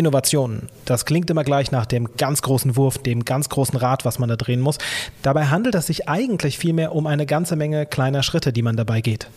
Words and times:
Innovationen. 0.00 0.70
Das 0.86 1.04
klingt 1.04 1.28
immer 1.28 1.44
gleich 1.44 1.72
nach 1.72 1.84
dem 1.84 2.08
ganz 2.16 2.40
großen 2.40 2.74
Wurf, 2.74 2.96
dem 2.96 3.26
ganz 3.26 3.50
großen 3.50 3.76
Rad, 3.76 4.06
was 4.06 4.18
man 4.18 4.30
da 4.30 4.36
drehen 4.36 4.60
muss. 4.60 4.78
Dabei 5.22 5.48
handelt 5.48 5.74
es 5.74 5.88
sich 5.88 6.08
eigentlich 6.08 6.56
vielmehr 6.56 6.94
um 6.94 7.06
eine 7.06 7.26
ganze 7.26 7.54
Menge 7.54 7.84
kleiner 7.84 8.22
Schritte, 8.22 8.50
die 8.50 8.62
man 8.62 8.76
dabei 8.76 9.02
geht. 9.02 9.28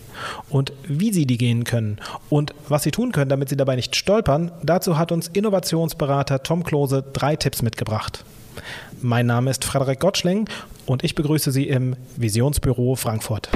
Und 0.49 0.71
wie 0.87 1.11
Sie 1.11 1.25
die 1.25 1.37
gehen 1.37 1.65
können 1.65 1.97
und 2.29 2.55
was 2.69 2.83
Sie 2.83 2.91
tun 2.91 3.11
können, 3.11 3.29
damit 3.29 3.49
Sie 3.49 3.57
dabei 3.57 3.75
nicht 3.75 3.97
stolpern, 3.97 4.53
dazu 4.63 4.97
hat 4.97 5.11
uns 5.11 5.27
Innovationsberater 5.27 6.43
Tom 6.43 6.63
Klose 6.63 7.03
drei 7.11 7.35
Tipps 7.35 7.61
mitgebracht. 7.61 8.23
Mein 9.01 9.25
Name 9.25 9.51
ist 9.51 9.65
Frederik 9.65 9.99
Gottschling 9.99 10.47
und 10.85 11.03
ich 11.03 11.13
begrüße 11.13 11.51
Sie 11.51 11.67
im 11.67 11.97
Visionsbüro 12.15 12.95
Frankfurt. 12.95 13.49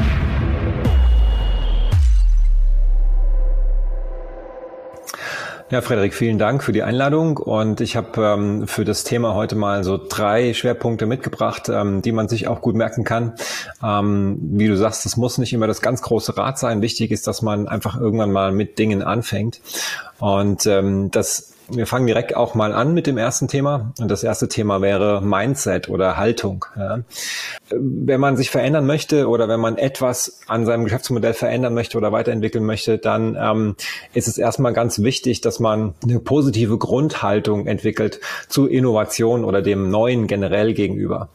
Ja, 5.70 5.82
Frederik, 5.82 6.14
vielen 6.14 6.38
Dank 6.38 6.64
für 6.64 6.72
die 6.72 6.84
Einladung 6.84 7.36
und 7.36 7.82
ich 7.82 7.98
habe 7.98 8.22
ähm, 8.22 8.68
für 8.70 8.86
das 8.86 9.04
Thema 9.04 9.34
heute 9.34 9.58
mal 9.58 9.84
so 9.84 9.98
drei 9.98 10.54
Schwerpunkte 10.54 11.06
mitgebracht, 11.06 11.68
ähm, 11.68 12.02
die 12.02 12.14
man 12.14 12.30
sich 12.30 12.48
auch 12.48 12.62
gut 12.62 12.76
merken 12.76 13.04
kann. 13.04 13.34
Ähm, 13.84 14.38
wie 14.42 14.70
du 14.70 14.78
sagst, 14.78 15.06
es 15.06 15.18
muss 15.18 15.38
nicht 15.38 15.52
immer 15.52 15.68
das 15.68 15.82
ganz 15.82 16.02
große 16.02 16.38
Rad 16.38 16.58
sein. 16.58 16.82
Wichtig 16.82 17.12
ist, 17.12 17.28
dass 17.28 17.42
man 17.42 17.68
einfach 17.68 18.00
irgendwann 18.00 18.32
mal 18.32 18.54
mit 18.54 18.80
Dingen 18.80 19.02
anfängt 19.02 19.60
und 20.20 20.66
ähm, 20.68 21.12
das 21.12 21.57
wir 21.70 21.86
fangen 21.86 22.08
direkt 22.08 22.36
auch 22.36 22.56
mal 22.56 22.74
an 22.74 22.94
mit 22.94 23.08
dem 23.08 23.18
ersten 23.18 23.48
Thema. 23.48 23.94
Und 24.00 24.10
das 24.10 24.24
erste 24.24 24.48
Thema 24.48 24.82
wäre 24.82 25.22
Mindset 25.22 25.90
oder 25.90 26.18
Haltung. 26.18 26.66
Ja. 26.78 27.00
Wenn 27.70 28.20
man 28.20 28.38
sich 28.38 28.50
verändern 28.50 28.86
möchte 28.86 29.28
oder 29.28 29.48
wenn 29.48 29.60
man 29.60 29.78
etwas 29.78 30.40
an 30.48 30.66
seinem 30.66 30.86
Geschäftsmodell 30.86 31.34
verändern 31.34 31.74
möchte 31.74 31.98
oder 31.98 32.12
weiterentwickeln 32.12 32.66
möchte, 32.66 32.98
dann 32.98 33.38
ähm, 33.40 33.76
ist 34.14 34.28
es 34.28 34.38
erstmal 34.38 34.74
ganz 34.74 35.00
wichtig, 35.00 35.42
dass 35.42 35.60
man 35.60 35.94
eine 36.04 36.20
positive 36.20 36.78
Grundhaltung 36.78 37.68
entwickelt 37.68 38.22
zu 38.48 38.68
Innovation 38.68 39.44
oder 39.44 39.62
dem 39.62 39.90
Neuen 39.90 40.28
generell 40.28 40.74
gegenüber. 40.74 41.30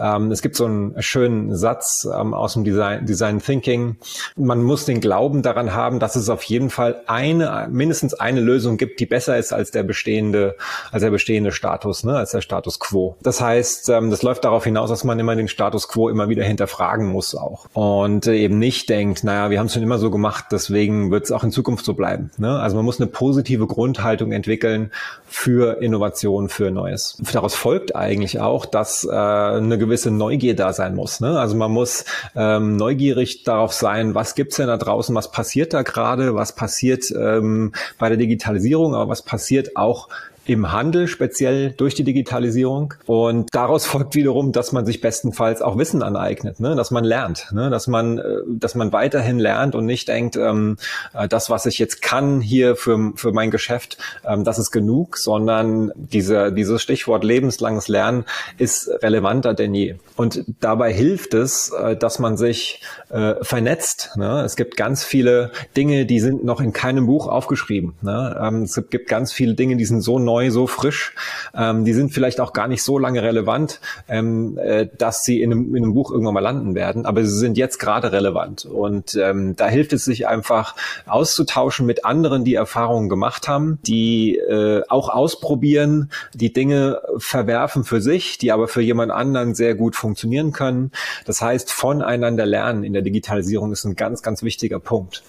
Ähm, 0.00 0.30
es 0.30 0.42
gibt 0.42 0.56
so 0.56 0.64
einen 0.64 1.02
schönen 1.02 1.54
Satz 1.56 2.06
ähm, 2.12 2.34
aus 2.34 2.54
dem 2.54 2.64
Design, 2.64 3.06
Design 3.06 3.40
Thinking. 3.40 3.96
Man 4.36 4.62
muss 4.62 4.84
den 4.84 5.00
Glauben 5.00 5.42
daran 5.42 5.74
haben, 5.74 5.98
dass 5.98 6.16
es 6.16 6.28
auf 6.28 6.42
jeden 6.44 6.70
Fall 6.70 7.02
eine, 7.06 7.68
mindestens 7.70 8.14
eine 8.14 8.40
Lösung 8.40 8.76
gibt, 8.76 9.00
die 9.00 9.06
besser 9.06 9.36
ist 9.38 9.52
als 9.52 9.70
der 9.70 9.82
bestehende, 9.82 10.56
als 10.92 11.02
der 11.02 11.10
bestehende 11.10 11.52
Status, 11.52 12.04
ne, 12.04 12.16
als 12.16 12.32
der 12.32 12.40
Status 12.40 12.78
quo. 12.78 13.16
Das 13.22 13.40
heißt, 13.40 13.88
ähm, 13.90 14.10
das 14.10 14.22
läuft 14.22 14.44
darauf 14.44 14.64
hinaus, 14.64 14.90
dass 14.90 15.04
man 15.04 15.18
immer 15.18 15.36
den 15.36 15.48
Status 15.48 15.88
quo 15.88 16.08
immer 16.08 16.28
wieder 16.28 16.44
hinterfragen 16.44 17.06
muss 17.06 17.34
auch. 17.34 17.66
Und 17.72 18.26
äh, 18.26 18.36
eben 18.36 18.58
nicht 18.58 18.88
denkt, 18.88 19.24
naja, 19.24 19.50
wir 19.50 19.58
haben 19.58 19.66
es 19.66 19.74
schon 19.74 19.82
immer 19.82 19.98
so 19.98 20.10
gemacht, 20.10 20.46
deswegen 20.52 21.10
wird 21.10 21.24
es 21.24 21.32
auch 21.32 21.44
in 21.44 21.50
Zukunft 21.50 21.84
so 21.84 21.94
bleiben. 21.94 22.30
Ne? 22.38 22.58
Also 22.58 22.76
man 22.76 22.84
muss 22.84 23.00
eine 23.00 23.08
positive 23.08 23.66
Grundhaltung 23.66 24.32
entwickeln 24.32 24.90
für 25.26 25.82
Innovation, 25.82 26.48
für 26.48 26.70
Neues. 26.70 27.20
Daraus 27.32 27.54
folgt 27.54 27.96
eigentlich 27.96 28.40
auch, 28.40 28.66
dass 28.66 29.04
äh, 29.04 29.10
eine 29.12 29.78
gewisse 29.88 30.10
Neugier 30.10 30.54
da 30.54 30.72
sein 30.72 30.94
muss. 30.94 31.20
Ne? 31.20 31.38
Also 31.38 31.56
man 31.56 31.72
muss 31.72 32.04
ähm, 32.36 32.76
neugierig 32.76 33.42
darauf 33.44 33.72
sein, 33.72 34.14
was 34.14 34.34
gibt's 34.34 34.56
denn 34.56 34.68
da 34.68 34.76
draußen, 34.76 35.14
was 35.14 35.30
passiert 35.30 35.72
da 35.72 35.82
gerade, 35.82 36.34
was 36.34 36.54
passiert 36.54 37.10
ähm, 37.10 37.72
bei 37.98 38.08
der 38.08 38.18
Digitalisierung, 38.18 38.94
aber 38.94 39.08
was 39.08 39.22
passiert 39.22 39.76
auch 39.76 40.08
im 40.48 40.72
Handel, 40.72 41.08
speziell 41.08 41.72
durch 41.72 41.94
die 41.94 42.04
Digitalisierung. 42.04 42.94
Und 43.06 43.54
daraus 43.54 43.86
folgt 43.86 44.14
wiederum, 44.14 44.52
dass 44.52 44.72
man 44.72 44.86
sich 44.86 45.00
bestenfalls 45.00 45.62
auch 45.62 45.76
Wissen 45.76 46.02
aneignet, 46.02 46.60
ne? 46.60 46.74
dass 46.74 46.90
man 46.90 47.04
lernt, 47.04 47.52
ne? 47.52 47.70
dass 47.70 47.86
man, 47.86 48.18
äh, 48.18 48.22
dass 48.48 48.74
man 48.74 48.92
weiterhin 48.92 49.38
lernt 49.38 49.74
und 49.74 49.84
nicht 49.84 50.08
denkt, 50.08 50.36
ähm, 50.36 50.76
äh, 51.14 51.28
das, 51.28 51.50
was 51.50 51.66
ich 51.66 51.78
jetzt 51.78 52.02
kann 52.02 52.40
hier 52.40 52.76
für, 52.76 53.12
für 53.14 53.32
mein 53.32 53.50
Geschäft, 53.50 53.98
ähm, 54.26 54.44
das 54.44 54.58
ist 54.58 54.70
genug, 54.70 55.18
sondern 55.18 55.92
diese, 55.94 56.52
dieses 56.52 56.80
Stichwort 56.80 57.24
lebenslanges 57.24 57.88
Lernen 57.88 58.24
ist 58.56 58.88
relevanter 59.02 59.54
denn 59.54 59.74
je. 59.74 59.96
Und 60.16 60.44
dabei 60.60 60.92
hilft 60.92 61.34
es, 61.34 61.70
äh, 61.70 61.96
dass 61.96 62.18
man 62.18 62.36
sich 62.36 62.82
äh, 63.10 63.34
vernetzt. 63.42 64.12
Ne? 64.16 64.42
Es 64.44 64.56
gibt 64.56 64.76
ganz 64.76 65.04
viele 65.04 65.52
Dinge, 65.76 66.06
die 66.06 66.20
sind 66.20 66.44
noch 66.44 66.60
in 66.60 66.72
keinem 66.72 67.06
Buch 67.06 67.28
aufgeschrieben. 67.28 67.94
Ne? 68.02 68.38
Ähm, 68.42 68.62
es 68.62 68.82
gibt 68.90 69.08
ganz 69.08 69.32
viele 69.32 69.54
Dinge, 69.54 69.76
die 69.76 69.84
sind 69.84 70.00
so 70.00 70.18
neu, 70.18 70.37
neu, 70.38 70.50
so 70.50 70.66
frisch. 70.66 71.14
Ähm, 71.54 71.84
die 71.84 71.92
sind 71.92 72.12
vielleicht 72.12 72.40
auch 72.40 72.52
gar 72.52 72.68
nicht 72.68 72.82
so 72.82 72.98
lange 72.98 73.22
relevant, 73.22 73.80
ähm, 74.08 74.56
äh, 74.58 74.86
dass 74.96 75.24
sie 75.24 75.42
in 75.42 75.52
einem, 75.52 75.74
in 75.74 75.82
einem 75.82 75.94
Buch 75.94 76.12
irgendwann 76.12 76.34
mal 76.34 76.40
landen 76.40 76.74
werden, 76.74 77.06
aber 77.06 77.24
sie 77.24 77.36
sind 77.36 77.58
jetzt 77.58 77.78
gerade 77.78 78.12
relevant. 78.12 78.64
Und 78.64 79.16
ähm, 79.16 79.56
da 79.56 79.66
hilft 79.66 79.92
es 79.92 80.04
sich 80.04 80.28
einfach 80.28 80.76
auszutauschen 81.06 81.86
mit 81.86 82.04
anderen, 82.04 82.44
die 82.44 82.54
Erfahrungen 82.54 83.08
gemacht 83.08 83.48
haben, 83.48 83.78
die 83.86 84.36
äh, 84.36 84.82
auch 84.88 85.08
ausprobieren, 85.08 86.10
die 86.34 86.52
Dinge 86.52 87.00
verwerfen 87.18 87.82
für 87.84 88.00
sich, 88.00 88.38
die 88.38 88.52
aber 88.52 88.68
für 88.68 88.82
jemand 88.82 89.10
anderen 89.10 89.54
sehr 89.54 89.74
gut 89.74 89.96
funktionieren 89.96 90.52
können. 90.52 90.92
Das 91.26 91.42
heißt, 91.42 91.72
voneinander 91.72 92.46
lernen 92.46 92.84
in 92.84 92.92
der 92.92 93.02
Digitalisierung 93.02 93.72
ist 93.72 93.84
ein 93.84 93.96
ganz, 93.96 94.22
ganz 94.22 94.42
wichtiger 94.42 94.78
Punkt. 94.78 95.22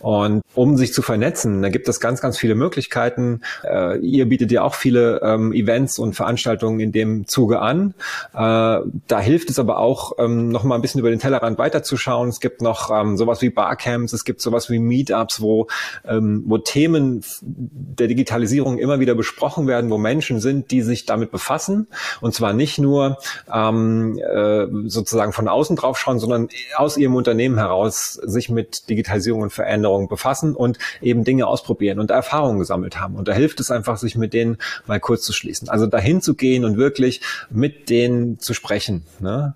Und 0.00 0.42
um 0.54 0.76
sich 0.76 0.92
zu 0.92 1.02
vernetzen, 1.02 1.62
da 1.62 1.68
gibt 1.68 1.88
es 1.88 2.00
ganz, 2.00 2.20
ganz 2.20 2.38
viele 2.38 2.54
Möglichkeiten. 2.54 3.40
Äh, 3.64 3.98
ihr 3.98 4.28
bietet 4.28 4.52
ja 4.52 4.62
auch 4.62 4.74
viele 4.74 5.20
ähm, 5.22 5.52
Events 5.52 5.98
und 5.98 6.14
Veranstaltungen 6.14 6.80
in 6.80 6.92
dem 6.92 7.26
Zuge 7.26 7.60
an. 7.60 7.94
Äh, 8.32 8.36
da 8.36 9.20
hilft 9.20 9.50
es 9.50 9.58
aber 9.58 9.78
auch, 9.78 10.12
ähm, 10.18 10.50
noch 10.50 10.64
mal 10.64 10.76
ein 10.76 10.82
bisschen 10.82 11.00
über 11.00 11.10
den 11.10 11.18
Tellerrand 11.18 11.58
weiterzuschauen. 11.58 12.28
Es 12.28 12.40
gibt 12.40 12.62
noch 12.62 12.90
ähm, 12.90 13.16
sowas 13.16 13.42
wie 13.42 13.50
Barcamps, 13.50 14.12
es 14.12 14.24
gibt 14.24 14.40
sowas 14.40 14.70
wie 14.70 14.78
Meetups, 14.78 15.40
wo, 15.40 15.66
ähm, 16.06 16.44
wo 16.46 16.58
Themen 16.58 17.24
der 17.42 18.06
Digitalisierung 18.06 18.78
immer 18.78 19.00
wieder 19.00 19.14
besprochen 19.14 19.66
werden, 19.66 19.90
wo 19.90 19.98
Menschen 19.98 20.40
sind, 20.40 20.70
die 20.70 20.82
sich 20.82 21.06
damit 21.06 21.30
befassen. 21.30 21.88
Und 22.20 22.34
zwar 22.34 22.52
nicht 22.52 22.78
nur 22.78 23.18
ähm, 23.52 24.18
äh, 24.18 24.66
sozusagen 24.88 25.32
von 25.32 25.48
außen 25.48 25.76
drauf 25.76 25.98
schauen, 25.98 26.18
sondern 26.18 26.48
aus 26.76 26.96
ihrem 26.96 27.16
Unternehmen 27.16 27.58
heraus 27.58 28.12
sich 28.12 28.48
mit 28.48 28.88
Digitalisierung 28.88 29.47
und 29.48 29.54
Veränderung 29.54 30.08
befassen 30.08 30.54
und 30.54 30.78
eben 31.00 31.24
Dinge 31.24 31.46
ausprobieren 31.46 31.98
und 31.98 32.10
Erfahrungen 32.10 32.58
gesammelt 32.58 33.00
haben. 33.00 33.16
Und 33.16 33.28
da 33.28 33.32
hilft 33.32 33.60
es 33.60 33.70
einfach, 33.70 33.96
sich 33.96 34.16
mit 34.16 34.34
denen 34.34 34.58
mal 34.86 35.00
kurz 35.00 35.22
zu 35.22 35.32
schließen. 35.32 35.68
Also 35.68 35.86
dahin 35.86 36.20
zu 36.20 36.34
gehen 36.34 36.64
und 36.64 36.76
wirklich 36.76 37.22
mit 37.50 37.88
denen 37.88 38.38
zu 38.38 38.52
sprechen. 38.54 39.04
Ne? 39.20 39.54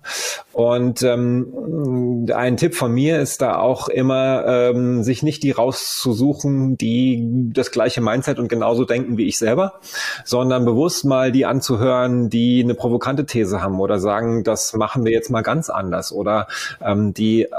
Und 0.51 1.03
ähm, 1.03 2.27
ein 2.33 2.57
Tipp 2.57 2.75
von 2.75 2.91
mir 2.91 3.19
ist 3.19 3.41
da 3.41 3.57
auch 3.57 3.87
immer, 3.87 4.45
ähm, 4.45 5.03
sich 5.03 5.23
nicht 5.23 5.43
die 5.43 5.51
rauszusuchen, 5.51 6.77
die 6.77 7.49
das 7.53 7.71
gleiche 7.71 8.01
Mindset 8.01 8.39
und 8.39 8.49
genauso 8.49 8.85
denken 8.85 9.17
wie 9.17 9.27
ich 9.27 9.37
selber, 9.37 9.79
sondern 10.25 10.65
bewusst 10.65 11.05
mal 11.05 11.31
die 11.31 11.45
anzuhören, 11.45 12.29
die 12.29 12.61
eine 12.63 12.75
provokante 12.75 13.25
These 13.25 13.61
haben 13.61 13.79
oder 13.79 13.99
sagen, 13.99 14.43
das 14.43 14.73
machen 14.73 15.05
wir 15.05 15.11
jetzt 15.11 15.29
mal 15.29 15.41
ganz 15.41 15.69
anders 15.69 16.11
oder 16.11 16.47
ähm, 16.81 17.13
die, 17.13 17.43
äh, 17.43 17.49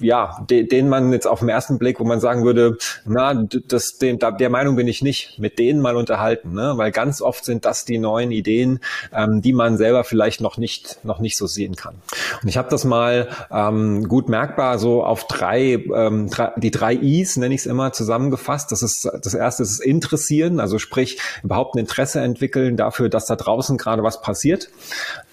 ja, 0.00 0.44
de, 0.48 0.66
denen 0.66 0.88
man 0.88 1.12
jetzt 1.12 1.26
auf 1.26 1.40
den 1.40 1.48
ersten 1.48 1.67
Blick, 1.76 2.00
wo 2.00 2.04
man 2.04 2.20
sagen 2.20 2.44
würde, 2.44 2.78
na, 3.04 3.34
das, 3.34 3.98
den, 3.98 4.18
der 4.18 4.48
Meinung 4.48 4.76
bin 4.76 4.88
ich 4.88 5.02
nicht, 5.02 5.38
mit 5.38 5.58
denen 5.58 5.82
mal 5.82 5.96
unterhalten, 5.96 6.54
ne? 6.54 6.72
weil 6.76 6.90
ganz 6.92 7.20
oft 7.20 7.44
sind 7.44 7.66
das 7.66 7.84
die 7.84 7.98
neuen 7.98 8.30
Ideen, 8.30 8.80
ähm, 9.12 9.42
die 9.42 9.52
man 9.52 9.76
selber 9.76 10.04
vielleicht 10.04 10.40
noch 10.40 10.56
nicht, 10.56 11.04
noch 11.04 11.18
nicht 11.18 11.36
so 11.36 11.46
sehen 11.46 11.76
kann. 11.76 11.96
Und 12.42 12.48
ich 12.48 12.56
habe 12.56 12.70
das 12.70 12.84
mal 12.84 13.28
ähm, 13.50 14.08
gut 14.08 14.28
merkbar 14.28 14.78
so 14.78 15.02
auf 15.04 15.26
drei, 15.26 15.74
ähm, 15.94 16.30
drei 16.30 16.52
die 16.56 16.70
drei 16.70 16.94
Is 16.94 17.36
nenne 17.36 17.54
ich 17.54 17.60
es 17.60 17.66
immer 17.66 17.92
zusammengefasst. 17.92 18.72
Das 18.72 18.82
ist 18.82 19.08
das 19.22 19.34
erste 19.34 19.62
ist 19.62 19.80
interessieren, 19.80 20.60
also 20.60 20.78
sprich 20.78 21.18
überhaupt 21.42 21.74
ein 21.74 21.78
Interesse 21.78 22.20
entwickeln 22.20 22.76
dafür, 22.76 23.08
dass 23.08 23.26
da 23.26 23.36
draußen 23.36 23.76
gerade 23.76 24.02
was 24.02 24.20
passiert 24.20 24.68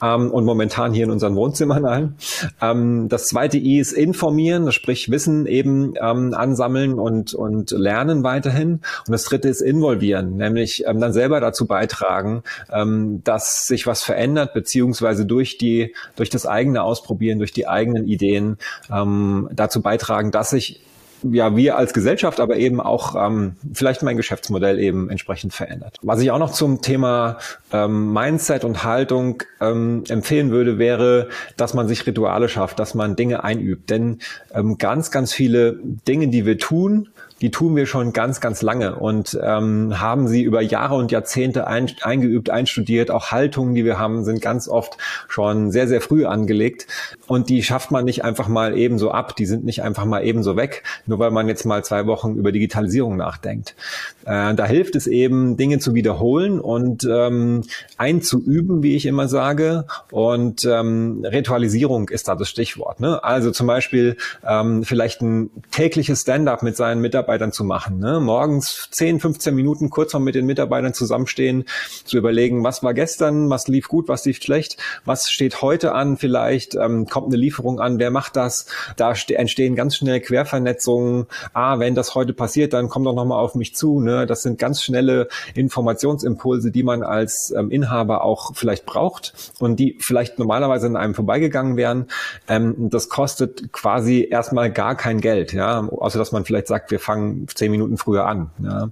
ähm, 0.01 0.31
und 0.31 0.45
momentan 0.45 0.93
hier 0.93 1.05
in 1.05 1.11
unseren 1.11 1.35
Wohnzimmern 1.35 1.85
ein. 1.85 2.15
Ähm, 2.61 3.07
das 3.09 3.27
zweite 3.27 3.57
I 3.57 3.79
ist 3.79 3.93
informieren, 3.93 4.71
sprich 4.71 5.11
Wissen 5.11 5.45
eben 5.45 5.93
ähm, 6.01 6.24
ansammeln 6.33 6.99
und 6.99 7.33
und 7.33 7.71
lernen 7.71 8.23
weiterhin. 8.23 8.81
Und 9.05 9.11
das 9.11 9.23
dritte 9.23 9.49
ist 9.49 9.61
involvieren, 9.61 10.37
nämlich 10.37 10.85
ähm, 10.87 10.99
dann 10.99 11.13
selber 11.13 11.39
dazu 11.39 11.65
beitragen, 11.65 12.43
ähm, 12.71 13.21
dass 13.23 13.67
sich 13.67 13.87
was 13.87 14.03
verändert 14.03 14.53
beziehungsweise 14.53 15.25
durch 15.25 15.57
die 15.57 15.93
durch 16.15 16.29
das 16.29 16.45
eigene 16.45 16.83
Ausprobieren, 16.83 17.39
durch 17.39 17.53
die 17.53 17.67
eigenen 17.67 18.07
Ideen 18.07 18.57
ähm, 18.91 19.49
dazu 19.53 19.81
beitragen, 19.81 20.31
dass 20.31 20.49
sich 20.49 20.81
ja, 21.23 21.55
wir 21.55 21.77
als 21.77 21.93
Gesellschaft, 21.93 22.39
aber 22.39 22.57
eben 22.57 22.79
auch 22.79 23.15
ähm, 23.15 23.55
vielleicht 23.73 24.03
mein 24.03 24.17
Geschäftsmodell 24.17 24.79
eben 24.79 25.09
entsprechend 25.09 25.53
verändert. 25.53 25.97
Was 26.01 26.21
ich 26.21 26.31
auch 26.31 26.39
noch 26.39 26.51
zum 26.51 26.81
Thema 26.81 27.37
ähm, 27.71 28.13
Mindset 28.13 28.63
und 28.63 28.83
Haltung 28.83 29.43
ähm, 29.61 30.03
empfehlen 30.07 30.51
würde, 30.51 30.77
wäre, 30.77 31.29
dass 31.57 31.73
man 31.73 31.87
sich 31.87 32.05
Rituale 32.05 32.49
schafft, 32.49 32.79
dass 32.79 32.93
man 32.93 33.15
Dinge 33.15 33.43
einübt. 33.43 33.89
Denn 33.89 34.19
ähm, 34.53 34.77
ganz, 34.77 35.11
ganz 35.11 35.33
viele 35.33 35.79
Dinge, 36.07 36.27
die 36.27 36.45
wir 36.45 36.57
tun, 36.57 37.09
die 37.41 37.51
tun 37.51 37.75
wir 37.75 37.85
schon 37.85 38.13
ganz, 38.13 38.39
ganz 38.39 38.61
lange 38.61 38.95
und 38.95 39.37
ähm, 39.43 39.99
haben 39.99 40.27
sie 40.27 40.41
über 40.41 40.61
Jahre 40.61 40.95
und 40.95 41.11
Jahrzehnte 41.11 41.67
ein, 41.67 41.91
eingeübt, 42.01 42.49
einstudiert. 42.49 43.11
Auch 43.11 43.31
Haltungen, 43.31 43.75
die 43.75 43.83
wir 43.83 43.99
haben, 43.99 44.23
sind 44.23 44.41
ganz 44.41 44.69
oft 44.69 44.97
schon 45.27 45.69
sehr, 45.71 45.87
sehr 45.87 45.99
früh 45.99 46.25
angelegt. 46.25 46.87
Und 47.27 47.49
die 47.49 47.61
schafft 47.61 47.91
man 47.91 48.05
nicht 48.05 48.23
einfach 48.23 48.47
mal 48.47 48.77
ebenso 48.77 49.11
ab. 49.11 49.35
Die 49.35 49.45
sind 49.45 49.65
nicht 49.65 49.83
einfach 49.83 50.05
mal 50.05 50.23
ebenso 50.23 50.55
weg, 50.55 50.83
nur 51.07 51.19
weil 51.19 51.31
man 51.31 51.49
jetzt 51.49 51.65
mal 51.65 51.83
zwei 51.83 52.07
Wochen 52.07 52.35
über 52.35 52.53
Digitalisierung 52.53 53.17
nachdenkt. 53.17 53.75
Äh, 54.25 54.55
da 54.55 54.65
hilft 54.65 54.95
es 54.95 55.05
eben, 55.05 55.57
Dinge 55.57 55.79
zu 55.79 55.93
wiederholen 55.93 56.61
und 56.61 57.05
ähm, 57.09 57.63
einzuüben, 57.97 58.81
wie 58.81 58.95
ich 58.95 59.05
immer 59.05 59.27
sage. 59.27 59.85
Und 60.09 60.63
ähm, 60.63 61.25
Ritualisierung 61.25 62.07
ist 62.07 62.29
da 62.29 62.35
das 62.35 62.47
Stichwort. 62.47 63.01
Ne? 63.01 63.21
Also 63.23 63.51
zum 63.51 63.67
Beispiel 63.67 64.15
ähm, 64.47 64.83
vielleicht 64.83 65.21
ein 65.21 65.49
tägliches 65.71 66.21
Stand-up 66.21 66.63
mit 66.63 66.77
seinen 66.77 67.01
Mitarbeitern 67.01 67.24
zu 67.51 67.63
machen. 67.63 67.99
Ne? 67.99 68.19
Morgens 68.19 68.87
10, 68.91 69.19
15 69.19 69.55
Minuten 69.55 69.89
kurz 69.89 70.13
mal 70.13 70.19
mit 70.19 70.35
den 70.35 70.45
Mitarbeitern 70.45 70.93
zusammenstehen, 70.93 71.65
zu 72.03 72.17
überlegen, 72.17 72.63
was 72.63 72.83
war 72.83 72.93
gestern, 72.93 73.49
was 73.49 73.67
lief 73.67 73.87
gut, 73.87 74.07
was 74.07 74.25
lief 74.25 74.41
schlecht, 74.41 74.77
was 75.05 75.29
steht 75.29 75.61
heute 75.61 75.93
an 75.93 76.17
vielleicht, 76.17 76.75
ähm, 76.75 77.07
kommt 77.07 77.27
eine 77.27 77.37
Lieferung 77.37 77.79
an, 77.79 77.99
wer 77.99 78.11
macht 78.11 78.35
das? 78.35 78.67
Da 78.95 79.13
entstehen 79.29 79.75
ganz 79.75 79.95
schnell 79.95 80.19
Quervernetzungen. 80.19 81.27
Ah, 81.53 81.79
wenn 81.79 81.95
das 81.95 82.15
heute 82.15 82.33
passiert, 82.33 82.73
dann 82.73 82.89
komm 82.89 83.03
doch 83.03 83.15
nochmal 83.15 83.39
auf 83.39 83.55
mich 83.55 83.75
zu. 83.75 83.99
Ne? 83.99 84.25
Das 84.25 84.41
sind 84.41 84.59
ganz 84.59 84.83
schnelle 84.83 85.27
Informationsimpulse, 85.53 86.71
die 86.71 86.83
man 86.83 87.03
als 87.03 87.53
ähm, 87.55 87.71
Inhaber 87.71 88.23
auch 88.23 88.55
vielleicht 88.55 88.85
braucht 88.85 89.33
und 89.59 89.79
die 89.79 89.97
vielleicht 89.99 90.39
normalerweise 90.39 90.87
an 90.87 90.95
einem 90.95 91.15
vorbeigegangen 91.15 91.77
wären. 91.77 92.07
Ähm, 92.47 92.89
das 92.89 93.09
kostet 93.09 93.71
quasi 93.71 94.27
erstmal 94.29 94.71
gar 94.71 94.95
kein 94.95 95.21
Geld, 95.21 95.53
ja, 95.53 95.87
außer 95.87 96.19
dass 96.19 96.31
man 96.31 96.45
vielleicht 96.45 96.67
sagt, 96.67 96.91
wir 96.91 96.99
fangen 96.99 97.14
zehn 97.53 97.71
Minuten 97.71 97.97
früher 97.97 98.25
an. 98.25 98.49
Ja. 98.61 98.89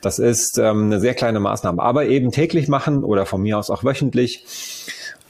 Das 0.00 0.18
ist 0.18 0.58
ähm, 0.58 0.86
eine 0.86 1.00
sehr 1.00 1.14
kleine 1.14 1.40
Maßnahme, 1.40 1.82
aber 1.82 2.06
eben 2.06 2.30
täglich 2.30 2.68
machen 2.68 3.04
oder 3.04 3.26
von 3.26 3.42
mir 3.42 3.58
aus 3.58 3.70
auch 3.70 3.84
wöchentlich. 3.84 4.44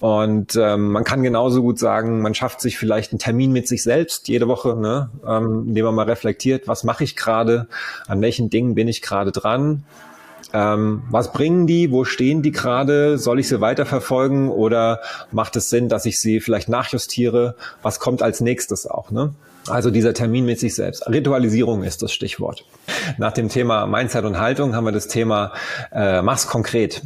Und 0.00 0.54
ähm, 0.54 0.92
man 0.92 1.02
kann 1.02 1.22
genauso 1.22 1.62
gut 1.62 1.78
sagen, 1.78 2.20
man 2.20 2.34
schafft 2.34 2.60
sich 2.60 2.78
vielleicht 2.78 3.12
einen 3.12 3.18
Termin 3.18 3.50
mit 3.50 3.66
sich 3.66 3.82
selbst 3.82 4.28
jede 4.28 4.46
Woche, 4.46 4.76
ne, 4.76 5.10
ähm, 5.26 5.64
indem 5.68 5.86
man 5.86 5.94
mal 5.96 6.06
reflektiert, 6.06 6.68
was 6.68 6.84
mache 6.84 7.02
ich 7.02 7.16
gerade, 7.16 7.66
an 8.06 8.20
welchen 8.20 8.48
Dingen 8.48 8.76
bin 8.76 8.86
ich 8.86 9.02
gerade 9.02 9.32
dran, 9.32 9.84
ähm, 10.52 11.02
was 11.10 11.32
bringen 11.32 11.66
die, 11.66 11.90
wo 11.90 12.04
stehen 12.04 12.42
die 12.42 12.52
gerade, 12.52 13.18
soll 13.18 13.40
ich 13.40 13.48
sie 13.48 13.60
weiterverfolgen 13.60 14.50
oder 14.50 15.00
macht 15.32 15.56
es 15.56 15.68
Sinn, 15.68 15.88
dass 15.88 16.06
ich 16.06 16.18
sie 16.18 16.40
vielleicht 16.40 16.68
nachjustiere, 16.68 17.56
was 17.82 17.98
kommt 17.98 18.22
als 18.22 18.40
nächstes 18.40 18.86
auch, 18.86 19.10
ne? 19.10 19.34
Also 19.66 19.90
dieser 19.90 20.14
Termin 20.14 20.46
mit 20.46 20.58
sich 20.58 20.74
selbst. 20.74 21.06
Ritualisierung 21.08 21.82
ist 21.82 22.02
das 22.02 22.12
Stichwort. 22.12 22.64
Nach 23.18 23.32
dem 23.32 23.48
Thema 23.48 23.86
Mindset 23.86 24.24
und 24.24 24.38
Haltung 24.38 24.74
haben 24.74 24.84
wir 24.84 24.92
das 24.92 25.08
Thema 25.08 25.52
äh, 25.92 26.22
Mach's 26.22 26.46
konkret. 26.46 27.02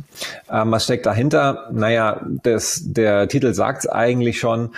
Ähm, 0.50 0.70
was 0.70 0.84
steckt 0.84 1.06
dahinter? 1.06 1.69
Naja, 1.72 2.20
das, 2.43 2.82
der 2.84 3.28
Titel 3.28 3.54
sagt 3.54 3.84
es 3.84 3.90
eigentlich 3.90 4.38
schon. 4.38 4.70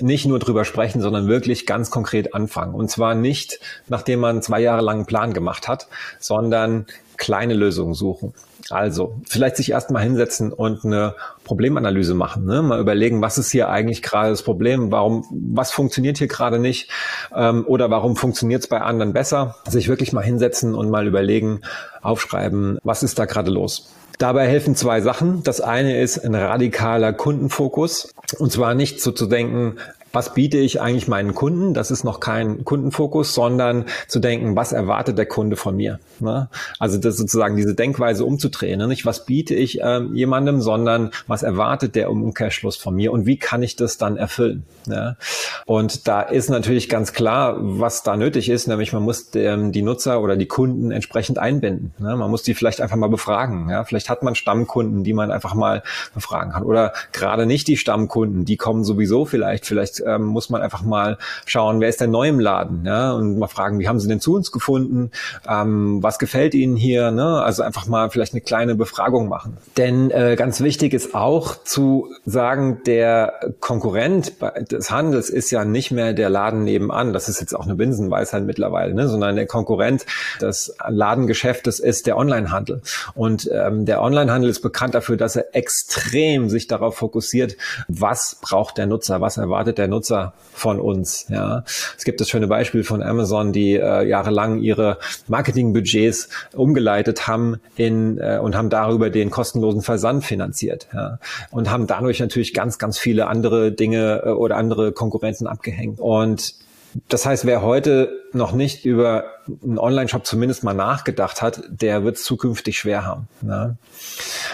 Nicht 0.00 0.26
nur 0.26 0.38
drüber 0.38 0.64
sprechen, 0.64 1.00
sondern 1.00 1.26
wirklich 1.26 1.66
ganz 1.66 1.90
konkret 1.90 2.34
anfangen. 2.34 2.74
Und 2.74 2.88
zwar 2.90 3.14
nicht, 3.14 3.60
nachdem 3.88 4.20
man 4.20 4.42
zwei 4.42 4.60
Jahre 4.60 4.82
lang 4.82 4.98
einen 4.98 5.06
Plan 5.06 5.32
gemacht 5.32 5.66
hat, 5.66 5.88
sondern 6.20 6.86
kleine 7.16 7.54
Lösungen 7.54 7.94
suchen. 7.94 8.32
Also 8.70 9.20
vielleicht 9.26 9.56
sich 9.56 9.70
erstmal 9.70 10.02
hinsetzen 10.02 10.52
und 10.52 10.84
eine 10.84 11.14
Problemanalyse 11.44 12.14
machen, 12.14 12.44
ne? 12.44 12.62
mal 12.62 12.80
überlegen, 12.80 13.22
was 13.22 13.38
ist 13.38 13.50
hier 13.50 13.68
eigentlich 13.68 14.02
gerade 14.02 14.30
das 14.30 14.42
Problem, 14.42 14.92
warum, 14.92 15.24
was 15.30 15.70
funktioniert 15.70 16.18
hier 16.18 16.28
gerade 16.28 16.58
nicht 16.58 16.90
ähm, 17.34 17.64
oder 17.66 17.90
warum 17.90 18.16
funktioniert 18.16 18.62
es 18.62 18.68
bei 18.68 18.80
anderen 18.80 19.12
besser. 19.12 19.56
Sich 19.68 19.88
wirklich 19.88 20.12
mal 20.12 20.24
hinsetzen 20.24 20.74
und 20.74 20.90
mal 20.90 21.06
überlegen, 21.06 21.62
aufschreiben, 22.02 22.78
was 22.82 23.02
ist 23.02 23.18
da 23.18 23.24
gerade 23.24 23.50
los. 23.50 23.90
Dabei 24.18 24.48
helfen 24.48 24.74
zwei 24.74 25.00
Sachen. 25.00 25.44
Das 25.44 25.60
eine 25.60 26.00
ist 26.00 26.18
ein 26.18 26.34
radikaler 26.34 27.12
Kundenfokus. 27.12 28.12
Und 28.38 28.50
zwar 28.50 28.74
nicht 28.74 29.00
so 29.00 29.12
zu 29.12 29.26
denken, 29.26 29.76
was 30.12 30.34
biete 30.34 30.58
ich 30.58 30.80
eigentlich 30.80 31.08
meinen 31.08 31.34
Kunden? 31.34 31.74
Das 31.74 31.90
ist 31.90 32.04
noch 32.04 32.20
kein 32.20 32.64
Kundenfokus, 32.64 33.34
sondern 33.34 33.84
zu 34.06 34.20
denken, 34.20 34.56
was 34.56 34.72
erwartet 34.72 35.18
der 35.18 35.26
Kunde 35.26 35.56
von 35.56 35.76
mir? 35.76 36.00
Ne? 36.20 36.48
Also 36.78 36.98
das 36.98 37.16
sozusagen 37.16 37.56
diese 37.56 37.74
Denkweise 37.74 38.24
umzudrehen. 38.24 38.78
Ne? 38.78 38.88
Nicht, 38.88 39.06
was 39.06 39.26
biete 39.26 39.54
ich 39.54 39.80
ähm, 39.82 40.14
jemandem, 40.14 40.60
sondern 40.60 41.10
was 41.26 41.42
erwartet 41.42 41.94
der 41.94 42.10
Umkehrschluss 42.10 42.76
von 42.76 42.94
mir 42.94 43.12
und 43.12 43.26
wie 43.26 43.36
kann 43.36 43.62
ich 43.62 43.76
das 43.76 43.98
dann 43.98 44.16
erfüllen? 44.16 44.64
Ne? 44.86 45.16
Und 45.66 46.08
da 46.08 46.22
ist 46.22 46.48
natürlich 46.48 46.88
ganz 46.88 47.12
klar, 47.12 47.56
was 47.58 48.02
da 48.02 48.16
nötig 48.16 48.48
ist, 48.48 48.66
nämlich 48.66 48.92
man 48.92 49.02
muss 49.02 49.30
ähm, 49.34 49.72
die 49.72 49.82
Nutzer 49.82 50.22
oder 50.22 50.36
die 50.36 50.46
Kunden 50.46 50.90
entsprechend 50.90 51.38
einbinden. 51.38 51.92
Ne? 51.98 52.16
Man 52.16 52.30
muss 52.30 52.42
die 52.42 52.54
vielleicht 52.54 52.80
einfach 52.80 52.96
mal 52.96 53.10
befragen. 53.10 53.68
Ja? 53.68 53.84
Vielleicht 53.84 54.08
hat 54.08 54.22
man 54.22 54.34
Stammkunden, 54.34 55.04
die 55.04 55.12
man 55.12 55.30
einfach 55.30 55.54
mal 55.54 55.82
befragen 56.14 56.52
kann. 56.52 56.62
Oder 56.62 56.92
gerade 57.12 57.46
nicht 57.46 57.68
die 57.68 57.76
Stammkunden, 57.76 58.44
die 58.44 58.56
kommen 58.56 58.84
sowieso 58.84 59.26
vielleicht, 59.26 59.66
vielleicht 59.66 59.97
ähm, 60.06 60.24
muss 60.24 60.50
man 60.50 60.62
einfach 60.62 60.82
mal 60.82 61.18
schauen, 61.46 61.80
wer 61.80 61.88
ist 61.88 62.00
denn 62.00 62.10
neu 62.10 62.28
im 62.28 62.40
Laden, 62.40 62.84
ja, 62.84 63.12
und 63.12 63.38
mal 63.38 63.48
fragen, 63.48 63.78
wie 63.78 63.88
haben 63.88 64.00
Sie 64.00 64.08
denn 64.08 64.20
zu 64.20 64.34
uns 64.34 64.52
gefunden, 64.52 65.10
ähm, 65.48 66.02
was 66.02 66.18
gefällt 66.18 66.54
Ihnen 66.54 66.76
hier, 66.76 67.10
ne? 67.10 67.42
Also 67.42 67.62
einfach 67.62 67.86
mal 67.86 68.10
vielleicht 68.10 68.34
eine 68.34 68.40
kleine 68.40 68.74
Befragung 68.74 69.28
machen. 69.28 69.56
Denn 69.76 70.10
äh, 70.10 70.36
ganz 70.36 70.60
wichtig 70.60 70.94
ist 70.94 71.14
auch 71.14 71.62
zu 71.64 72.08
sagen, 72.24 72.80
der 72.86 73.54
Konkurrent 73.60 74.34
des 74.70 74.90
Handels 74.90 75.30
ist 75.30 75.50
ja 75.50 75.64
nicht 75.64 75.90
mehr 75.90 76.12
der 76.12 76.30
Laden 76.30 76.64
nebenan. 76.64 77.12
Das 77.12 77.28
ist 77.28 77.40
jetzt 77.40 77.54
auch 77.54 77.64
eine 77.64 77.74
Binsenweisheit 77.74 78.44
mittlerweile, 78.44 78.94
ne? 78.94 79.08
sondern 79.08 79.36
der 79.36 79.46
Konkurrent 79.46 80.06
des 80.40 80.74
Ladengeschäftes 80.86 81.80
ist 81.80 82.06
der 82.06 82.16
Onlinehandel. 82.16 82.82
Und 83.14 83.50
ähm, 83.52 83.84
der 83.84 84.02
Onlinehandel 84.02 84.50
ist 84.50 84.60
bekannt 84.60 84.94
dafür, 84.94 85.16
dass 85.16 85.36
er 85.36 85.54
extrem 85.54 86.48
sich 86.48 86.66
darauf 86.66 86.96
fokussiert, 86.96 87.56
was 87.88 88.38
braucht 88.40 88.78
der 88.78 88.86
Nutzer, 88.86 89.20
was 89.20 89.36
erwartet 89.36 89.78
der 89.78 89.87
Nutzer 89.88 90.32
von 90.52 90.80
uns. 90.80 91.26
Ja, 91.28 91.64
es 91.96 92.04
gibt 92.04 92.20
das 92.20 92.28
schöne 92.28 92.48
Beispiel 92.48 92.84
von 92.84 93.02
Amazon, 93.02 93.52
die 93.52 93.74
äh, 93.74 94.06
jahrelang 94.06 94.60
ihre 94.60 94.98
Marketingbudgets 95.28 96.28
umgeleitet 96.54 97.26
haben 97.26 97.60
in 97.76 98.18
äh, 98.18 98.38
und 98.42 98.56
haben 98.56 98.70
darüber 98.70 99.10
den 99.10 99.30
kostenlosen 99.30 99.82
Versand 99.82 100.24
finanziert. 100.24 100.88
Ja, 100.92 101.18
und 101.50 101.70
haben 101.70 101.86
dadurch 101.86 102.20
natürlich 102.20 102.54
ganz, 102.54 102.78
ganz 102.78 102.98
viele 102.98 103.26
andere 103.26 103.72
Dinge 103.72 104.22
äh, 104.24 104.28
oder 104.30 104.56
andere 104.56 104.92
Konkurrenten 104.92 105.46
abgehängt. 105.46 106.00
Und 106.00 106.54
das 107.08 107.26
heißt, 107.26 107.44
wer 107.44 107.62
heute 107.62 108.10
noch 108.32 108.52
nicht 108.52 108.84
über 108.84 109.24
einen 109.62 109.78
Online-Shop 109.78 110.26
zumindest 110.26 110.64
mal 110.64 110.74
nachgedacht 110.74 111.42
hat, 111.42 111.62
der 111.68 112.04
wird 112.04 112.16
es 112.16 112.24
zukünftig 112.24 112.78
schwer 112.78 113.06
haben. 113.06 113.28
Ne? 113.40 113.76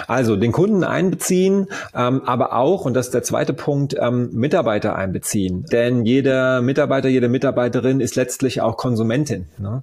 Also 0.07 0.37
den 0.37 0.53
Kunden 0.53 0.85
einbeziehen, 0.85 1.69
ähm, 1.95 2.23
aber 2.25 2.55
auch, 2.55 2.85
und 2.85 2.95
das 2.95 3.07
ist 3.07 3.15
der 3.15 3.23
zweite 3.23 3.53
Punkt, 3.53 3.97
ähm, 3.99 4.31
Mitarbeiter 4.33 4.97
einbeziehen. 4.97 5.67
Denn 5.71 6.05
jeder 6.05 6.63
Mitarbeiter, 6.63 7.09
jede 7.09 7.29
Mitarbeiterin 7.29 8.01
ist 8.01 8.17
letztlich 8.17 8.61
auch 8.61 8.77
Konsumentin. 8.77 9.47
Ne? 9.59 9.83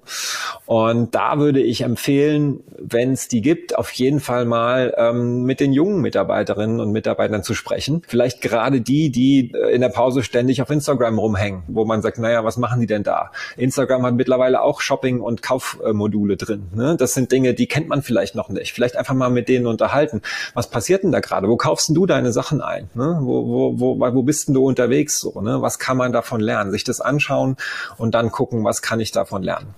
Und 0.66 1.14
da 1.14 1.38
würde 1.38 1.60
ich 1.60 1.82
empfehlen, 1.82 2.60
wenn 2.78 3.12
es 3.12 3.28
die 3.28 3.42
gibt, 3.42 3.76
auf 3.76 3.90
jeden 3.92 4.20
Fall 4.20 4.44
mal 4.44 4.94
ähm, 4.96 5.44
mit 5.44 5.60
den 5.60 5.72
jungen 5.72 6.00
Mitarbeiterinnen 6.00 6.80
und 6.80 6.92
Mitarbeitern 6.92 7.42
zu 7.42 7.54
sprechen. 7.54 8.02
Vielleicht 8.06 8.40
gerade 8.40 8.80
die, 8.80 9.10
die 9.10 9.52
äh, 9.54 9.74
in 9.74 9.82
der 9.82 9.90
Pause 9.90 10.22
ständig 10.22 10.62
auf 10.62 10.70
Instagram 10.70 11.18
rumhängen, 11.18 11.64
wo 11.68 11.84
man 11.84 12.02
sagt, 12.02 12.18
naja, 12.18 12.44
was 12.44 12.56
machen 12.56 12.80
die 12.80 12.86
denn 12.86 13.02
da? 13.02 13.30
Instagram 13.56 13.81
hat 13.88 14.14
mittlerweile 14.14 14.62
auch 14.62 14.80
Shopping- 14.80 15.20
und 15.20 15.42
Kaufmodule 15.42 16.36
drin. 16.36 16.68
Ne? 16.74 16.96
Das 16.96 17.14
sind 17.14 17.32
Dinge, 17.32 17.54
die 17.54 17.66
kennt 17.66 17.88
man 17.88 18.02
vielleicht 18.02 18.34
noch 18.34 18.48
nicht. 18.48 18.72
Vielleicht 18.72 18.96
einfach 18.96 19.14
mal 19.14 19.30
mit 19.30 19.48
denen 19.48 19.66
unterhalten. 19.66 20.22
Was 20.54 20.68
passiert 20.70 21.02
denn 21.02 21.12
da 21.12 21.20
gerade? 21.20 21.48
Wo 21.48 21.56
kaufst 21.56 21.88
denn 21.88 21.94
du 21.94 22.06
deine 22.06 22.32
Sachen 22.32 22.60
ein? 22.60 22.90
Ne? 22.94 23.18
Wo, 23.20 23.78
wo, 23.78 23.80
wo, 23.80 24.14
wo 24.14 24.22
bist 24.22 24.48
denn 24.48 24.54
du 24.54 24.64
unterwegs? 24.64 25.18
So, 25.18 25.40
ne? 25.40 25.62
Was 25.62 25.78
kann 25.78 25.96
man 25.96 26.12
davon 26.12 26.40
lernen? 26.40 26.70
Sich 26.70 26.84
das 26.84 27.00
anschauen 27.00 27.56
und 27.98 28.14
dann 28.14 28.30
gucken, 28.30 28.64
was 28.64 28.82
kann 28.82 29.00
ich 29.00 29.12
davon 29.12 29.42
lernen? 29.42 29.74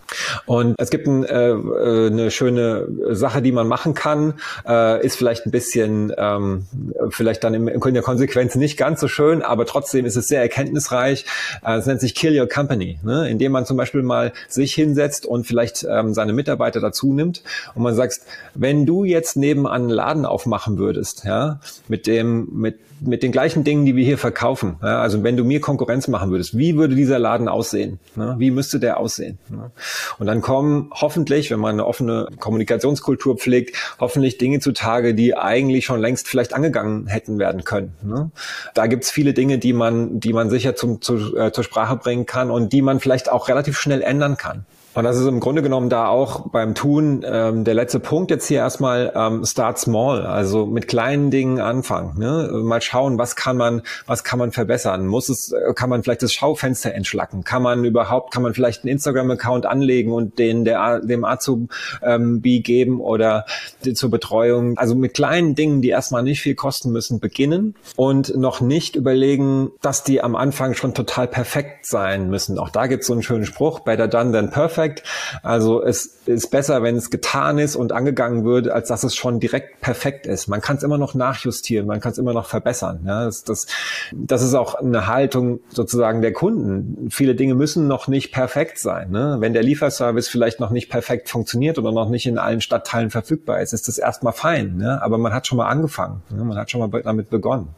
Und 0.46 0.74
es 0.78 0.90
gibt 0.90 1.06
ein, 1.06 1.24
äh, 1.24 1.50
äh 1.50 2.06
eine 2.06 2.30
schöne 2.30 2.86
Sache, 3.10 3.42
die 3.42 3.52
man 3.52 3.68
machen 3.68 3.94
kann, 3.94 4.34
äh, 4.66 5.04
ist 5.04 5.16
vielleicht 5.16 5.46
ein 5.46 5.50
bisschen, 5.50 6.12
ähm, 6.16 6.66
vielleicht 7.10 7.44
dann 7.44 7.54
in 7.54 7.94
der 7.94 8.02
Konsequenz 8.02 8.54
nicht 8.54 8.76
ganz 8.76 9.00
so 9.00 9.08
schön, 9.08 9.42
aber 9.42 9.66
trotzdem 9.66 10.04
ist 10.04 10.16
es 10.16 10.28
sehr 10.28 10.40
erkenntnisreich. 10.40 11.24
Äh, 11.64 11.76
es 11.78 11.86
nennt 11.86 12.00
sich 12.00 12.14
Kill 12.14 12.38
Your 12.38 12.48
Company, 12.48 12.98
ne? 13.02 13.28
indem 13.28 13.52
man 13.52 13.66
zum 13.66 13.76
Beispiel 13.76 13.93
mal 14.02 14.32
sich 14.48 14.74
hinsetzt 14.74 15.26
und 15.26 15.46
vielleicht 15.46 15.86
ähm, 15.88 16.14
seine 16.14 16.32
Mitarbeiter 16.32 16.80
dazu 16.80 17.12
nimmt 17.12 17.42
und 17.74 17.82
man 17.82 17.94
sagt, 17.94 18.20
wenn 18.54 18.86
du 18.86 19.04
jetzt 19.04 19.36
nebenan 19.36 19.72
einen 19.72 19.90
Laden 19.90 20.26
aufmachen 20.26 20.78
würdest, 20.78 21.24
ja, 21.24 21.60
mit 21.88 22.06
dem, 22.06 22.48
mit, 22.52 22.78
mit 23.00 23.22
den 23.22 23.32
gleichen 23.32 23.64
Dingen, 23.64 23.84
die 23.84 23.96
wir 23.96 24.04
hier 24.04 24.18
verkaufen, 24.18 24.76
ja, 24.82 25.00
also 25.00 25.22
wenn 25.22 25.36
du 25.36 25.44
mir 25.44 25.60
Konkurrenz 25.60 26.08
machen 26.08 26.30
würdest, 26.30 26.56
wie 26.56 26.76
würde 26.76 26.94
dieser 26.94 27.18
Laden 27.18 27.48
aussehen? 27.48 27.98
Ne? 28.16 28.36
Wie 28.38 28.50
müsste 28.50 28.78
der 28.78 28.98
aussehen? 28.98 29.38
Ne? 29.48 29.70
Und 30.18 30.26
dann 30.26 30.40
kommen 30.40 30.90
hoffentlich, 30.92 31.50
wenn 31.50 31.60
man 31.60 31.72
eine 31.72 31.86
offene 31.86 32.28
Kommunikationskultur 32.38 33.36
pflegt, 33.36 33.76
hoffentlich 33.98 34.38
Dinge 34.38 34.60
zutage, 34.60 35.14
die 35.14 35.36
eigentlich 35.36 35.84
schon 35.84 36.00
längst 36.00 36.28
vielleicht 36.28 36.54
angegangen 36.54 37.06
hätten 37.06 37.38
werden 37.38 37.64
können. 37.64 37.94
Ne? 38.02 38.30
Da 38.74 38.86
gibt's 38.86 39.10
viele 39.10 39.34
Dinge, 39.34 39.58
die 39.58 39.72
man, 39.72 40.20
die 40.20 40.32
man 40.32 40.50
sicher 40.50 40.74
zum, 40.76 41.00
zu, 41.00 41.36
äh, 41.36 41.52
zur 41.52 41.64
Sprache 41.64 41.96
bringen 41.96 42.26
kann 42.26 42.50
und 42.50 42.72
die 42.72 42.82
man 42.82 43.00
vielleicht 43.00 43.30
auch 43.30 43.48
relativ 43.48 43.78
schnell 43.84 44.02
ändern 44.02 44.36
kann. 44.36 44.66
Und 44.94 45.04
das 45.04 45.18
ist 45.18 45.26
im 45.26 45.40
Grunde 45.40 45.62
genommen 45.62 45.90
da 45.90 46.06
auch 46.06 46.48
beim 46.50 46.74
Tun 46.74 47.24
ähm, 47.26 47.64
der 47.64 47.74
letzte 47.74 47.98
Punkt 47.98 48.30
jetzt 48.30 48.46
hier 48.46 48.58
erstmal 48.58 49.12
ähm, 49.14 49.44
start 49.44 49.78
small, 49.78 50.24
also 50.24 50.66
mit 50.66 50.86
kleinen 50.86 51.32
Dingen 51.32 51.60
anfangen. 51.60 52.16
Ne? 52.18 52.48
Mal 52.62 52.80
schauen, 52.80 53.18
was 53.18 53.34
kann 53.34 53.56
man, 53.56 53.82
was 54.06 54.22
kann 54.22 54.38
man 54.38 54.52
verbessern? 54.52 55.06
Muss 55.06 55.28
es, 55.28 55.52
kann 55.74 55.90
man 55.90 56.04
vielleicht 56.04 56.22
das 56.22 56.32
Schaufenster 56.32 56.94
entschlacken? 56.94 57.42
Kann 57.42 57.62
man 57.62 57.84
überhaupt, 57.84 58.32
kann 58.32 58.42
man 58.42 58.54
vielleicht 58.54 58.84
einen 58.84 58.92
Instagram-Account 58.92 59.66
anlegen 59.66 60.12
und 60.12 60.38
den 60.38 60.64
der 60.64 61.00
dem 61.00 61.24
Azubi 61.24 61.68
ähm, 62.02 62.40
geben 62.42 63.00
oder 63.00 63.46
zur 63.94 64.10
Betreuung? 64.10 64.78
Also 64.78 64.94
mit 64.94 65.14
kleinen 65.14 65.56
Dingen, 65.56 65.82
die 65.82 65.88
erstmal 65.88 66.22
nicht 66.22 66.40
viel 66.40 66.54
kosten 66.54 66.92
müssen, 66.92 67.18
beginnen 67.18 67.74
und 67.96 68.36
noch 68.36 68.60
nicht 68.60 68.94
überlegen, 68.94 69.72
dass 69.82 70.04
die 70.04 70.22
am 70.22 70.36
Anfang 70.36 70.74
schon 70.74 70.94
total 70.94 71.26
perfekt 71.26 71.86
sein 71.86 72.30
müssen. 72.30 72.58
Auch 72.58 72.70
da 72.70 72.86
gibt 72.86 73.00
es 73.00 73.08
so 73.08 73.12
einen 73.12 73.22
schönen 73.22 73.44
Spruch: 73.44 73.80
Better 73.80 74.06
done 74.06 74.30
than 74.30 74.50
perfect 74.50 74.83
perfekt. 74.84 75.02
Also 75.42 75.82
es 75.82 76.20
ist 76.26 76.50
besser, 76.50 76.82
wenn 76.82 76.96
es 76.96 77.10
getan 77.10 77.58
ist 77.58 77.76
und 77.76 77.92
angegangen 77.92 78.44
wird, 78.44 78.68
als 78.68 78.88
dass 78.88 79.04
es 79.04 79.14
schon 79.14 79.40
direkt 79.40 79.80
perfekt 79.80 80.26
ist. 80.26 80.48
Man 80.48 80.60
kann 80.60 80.76
es 80.76 80.82
immer 80.82 80.98
noch 80.98 81.14
nachjustieren, 81.14 81.86
man 81.86 82.00
kann 82.00 82.12
es 82.12 82.18
immer 82.18 82.32
noch 82.32 82.46
verbessern. 82.46 83.00
Ja, 83.06 83.24
das, 83.24 83.44
das, 83.44 83.66
das 84.12 84.42
ist 84.42 84.54
auch 84.54 84.74
eine 84.74 85.06
Haltung 85.06 85.60
sozusagen 85.68 86.22
der 86.22 86.32
Kunden. 86.32 87.08
Viele 87.10 87.34
Dinge 87.34 87.54
müssen 87.54 87.86
noch 87.88 88.08
nicht 88.08 88.32
perfekt 88.32 88.78
sein. 88.78 89.10
Ne? 89.10 89.36
Wenn 89.40 89.52
der 89.52 89.62
Lieferservice 89.62 90.28
vielleicht 90.28 90.60
noch 90.60 90.70
nicht 90.70 90.90
perfekt 90.90 91.28
funktioniert 91.28 91.78
oder 91.78 91.92
noch 91.92 92.08
nicht 92.08 92.26
in 92.26 92.38
allen 92.38 92.60
Stadtteilen 92.60 93.10
verfügbar 93.10 93.60
ist, 93.60 93.72
ist 93.72 93.88
das 93.88 93.98
erstmal 93.98 94.32
fein. 94.32 94.76
Ne? 94.76 95.02
Aber 95.02 95.18
man 95.18 95.32
hat 95.32 95.46
schon 95.46 95.58
mal 95.58 95.68
angefangen. 95.68 96.22
Ne? 96.30 96.44
Man 96.44 96.56
hat 96.56 96.70
schon 96.70 96.80
mal 96.80 97.02
damit 97.02 97.30
begonnen. 97.30 97.68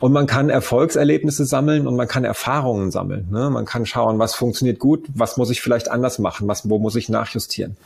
Und 0.00 0.12
man 0.12 0.26
kann 0.26 0.50
Erfolgserlebnisse 0.50 1.44
sammeln 1.44 1.86
und 1.86 1.96
man 1.96 2.08
kann 2.08 2.24
Erfahrungen 2.24 2.90
sammeln. 2.90 3.28
Ne? 3.30 3.50
Man 3.50 3.64
kann 3.64 3.86
schauen, 3.86 4.18
was 4.18 4.34
funktioniert 4.34 4.78
gut, 4.78 5.06
was 5.14 5.36
muss 5.36 5.50
ich 5.50 5.60
vielleicht 5.60 5.90
anders 5.90 6.18
machen, 6.18 6.48
was, 6.48 6.68
wo 6.68 6.78
muss 6.78 6.96
ich 6.96 7.08
nachjustieren. 7.08 7.76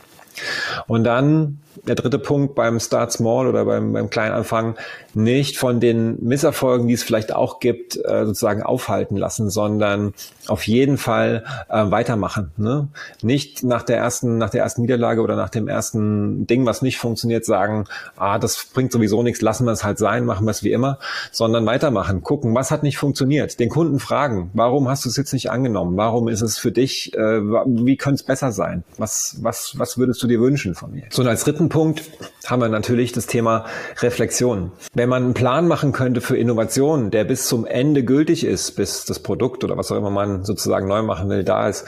Und 0.87 1.03
dann 1.03 1.59
der 1.87 1.95
dritte 1.95 2.19
Punkt 2.19 2.55
beim 2.55 2.79
Start 2.79 3.11
Small 3.11 3.47
oder 3.47 3.65
beim, 3.65 3.93
beim 3.93 4.09
Kleinanfang, 4.09 4.75
nicht 5.13 5.57
von 5.57 5.79
den 5.79 6.23
Misserfolgen, 6.23 6.87
die 6.87 6.93
es 6.93 7.03
vielleicht 7.03 7.33
auch 7.33 7.59
gibt, 7.59 7.97
äh, 7.97 8.25
sozusagen 8.25 8.63
aufhalten 8.63 9.17
lassen, 9.17 9.49
sondern 9.49 10.13
auf 10.47 10.67
jeden 10.67 10.97
Fall 10.97 11.43
äh, 11.69 11.91
weitermachen. 11.91 12.51
Ne? 12.57 12.87
Nicht 13.21 13.63
nach 13.63 13.83
der 13.83 13.97
ersten, 13.97 14.37
nach 14.37 14.49
der 14.49 14.63
ersten 14.63 14.81
Niederlage 14.81 15.21
oder 15.21 15.35
nach 15.35 15.49
dem 15.49 15.67
ersten 15.67 16.47
Ding, 16.47 16.65
was 16.65 16.81
nicht 16.81 16.97
funktioniert, 16.97 17.45
sagen, 17.45 17.85
ah, 18.17 18.39
das 18.39 18.67
bringt 18.73 18.91
sowieso 18.91 19.23
nichts, 19.23 19.41
lassen 19.41 19.65
wir 19.65 19.71
es 19.71 19.83
halt 19.83 19.97
sein, 19.97 20.25
machen 20.25 20.45
wir 20.45 20.51
es 20.51 20.63
wie 20.63 20.71
immer, 20.71 20.99
sondern 21.31 21.65
weitermachen, 21.65 22.23
gucken, 22.23 22.55
was 22.55 22.71
hat 22.71 22.83
nicht 22.83 22.97
funktioniert, 22.97 23.59
den 23.59 23.69
Kunden 23.69 23.99
fragen, 23.99 24.49
warum 24.53 24.89
hast 24.89 25.05
du 25.05 25.09
es 25.09 25.17
jetzt 25.17 25.33
nicht 25.33 25.51
angenommen, 25.51 25.95
warum 25.97 26.27
ist 26.27 26.41
es 26.41 26.57
für 26.57 26.71
dich, 26.71 27.13
äh, 27.15 27.41
wie 27.41 27.97
könnte 27.97 28.15
es 28.15 28.23
besser 28.23 28.51
sein, 28.51 28.83
was, 28.97 29.37
was, 29.41 29.73
was 29.77 29.97
würdest 29.97 30.21
du 30.23 30.27
dir 30.27 30.39
wünschen 30.39 30.75
von 30.75 30.91
mir? 30.91 31.03
So, 31.09 31.21
und 31.21 31.27
als 31.27 31.43
dritten 31.43 31.62
Punkt 31.69 32.03
haben 32.45 32.61
wir 32.61 32.69
natürlich 32.69 33.11
das 33.11 33.27
Thema 33.27 33.65
Reflexion. 34.01 34.71
Wenn 34.93 35.09
man 35.09 35.23
einen 35.23 35.33
Plan 35.33 35.67
machen 35.67 35.91
könnte 35.91 36.21
für 36.21 36.37
Innovation, 36.37 37.11
der 37.11 37.23
bis 37.23 37.47
zum 37.47 37.65
Ende 37.65 38.03
gültig 38.03 38.43
ist, 38.43 38.71
bis 38.71 39.05
das 39.05 39.19
Produkt 39.19 39.63
oder 39.63 39.77
was 39.77 39.91
auch 39.91 39.97
immer 39.97 40.09
man 40.09 40.43
sozusagen 40.43 40.87
neu 40.87 41.03
machen 41.03 41.29
will, 41.29 41.43
da 41.43 41.67
ist, 41.67 41.85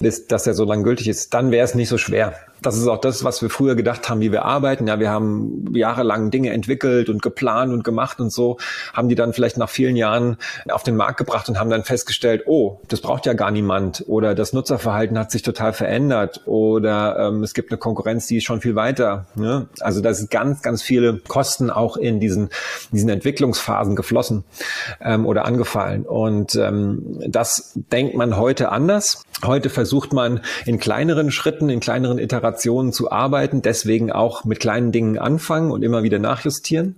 ist 0.00 0.32
dass 0.32 0.46
er 0.46 0.54
so 0.54 0.64
lange 0.64 0.82
gültig 0.82 1.08
ist, 1.08 1.32
dann 1.34 1.50
wäre 1.50 1.64
es 1.64 1.74
nicht 1.74 1.88
so 1.88 1.98
schwer 1.98 2.34
das 2.66 2.76
ist 2.76 2.86
auch 2.88 3.00
das, 3.00 3.24
was 3.24 3.42
wir 3.42 3.50
früher 3.50 3.74
gedacht 3.74 4.08
haben, 4.08 4.20
wie 4.20 4.32
wir 4.32 4.44
arbeiten. 4.44 4.86
Ja, 4.86 4.98
wir 4.98 5.10
haben 5.10 5.74
jahrelang 5.74 6.30
Dinge 6.30 6.50
entwickelt 6.50 7.08
und 7.08 7.22
geplant 7.22 7.72
und 7.72 7.84
gemacht 7.84 8.20
und 8.20 8.32
so, 8.32 8.58
haben 8.92 9.08
die 9.08 9.14
dann 9.14 9.32
vielleicht 9.32 9.58
nach 9.58 9.68
vielen 9.68 9.96
Jahren 9.96 10.38
auf 10.70 10.82
den 10.82 10.96
Markt 10.96 11.18
gebracht 11.18 11.48
und 11.48 11.58
haben 11.58 11.70
dann 11.70 11.84
festgestellt, 11.84 12.44
oh, 12.46 12.80
das 12.88 13.00
braucht 13.00 13.26
ja 13.26 13.34
gar 13.34 13.50
niemand 13.50 14.04
oder 14.06 14.34
das 14.34 14.52
Nutzerverhalten 14.52 15.18
hat 15.18 15.30
sich 15.30 15.42
total 15.42 15.72
verändert 15.72 16.42
oder 16.46 17.18
ähm, 17.18 17.42
es 17.42 17.54
gibt 17.54 17.70
eine 17.70 17.78
Konkurrenz, 17.78 18.26
die 18.26 18.38
ist 18.38 18.44
schon 18.44 18.60
viel 18.60 18.74
weiter. 18.74 19.26
Ne? 19.34 19.68
Also 19.80 20.00
da 20.00 20.14
sind 20.14 20.30
ganz, 20.30 20.62
ganz 20.62 20.82
viele 20.82 21.18
Kosten 21.18 21.70
auch 21.70 21.96
in 21.96 22.20
diesen, 22.20 22.48
diesen 22.92 23.08
Entwicklungsphasen 23.08 23.96
geflossen 23.96 24.44
ähm, 25.00 25.26
oder 25.26 25.44
angefallen. 25.44 26.04
Und 26.04 26.54
ähm, 26.56 27.20
das 27.26 27.72
denkt 27.74 28.16
man 28.16 28.36
heute 28.36 28.70
anders. 28.70 29.22
Heute 29.44 29.68
versucht 29.68 30.12
man 30.12 30.40
in 30.64 30.78
kleineren 30.78 31.30
Schritten, 31.30 31.68
in 31.68 31.80
kleineren 31.80 32.18
Iterationen 32.54 32.92
zu 32.92 33.10
arbeiten, 33.10 33.62
deswegen 33.62 34.12
auch 34.12 34.44
mit 34.44 34.60
kleinen 34.60 34.92
Dingen 34.92 35.18
anfangen 35.18 35.70
und 35.70 35.82
immer 35.82 36.02
wieder 36.02 36.18
nachjustieren. 36.18 36.96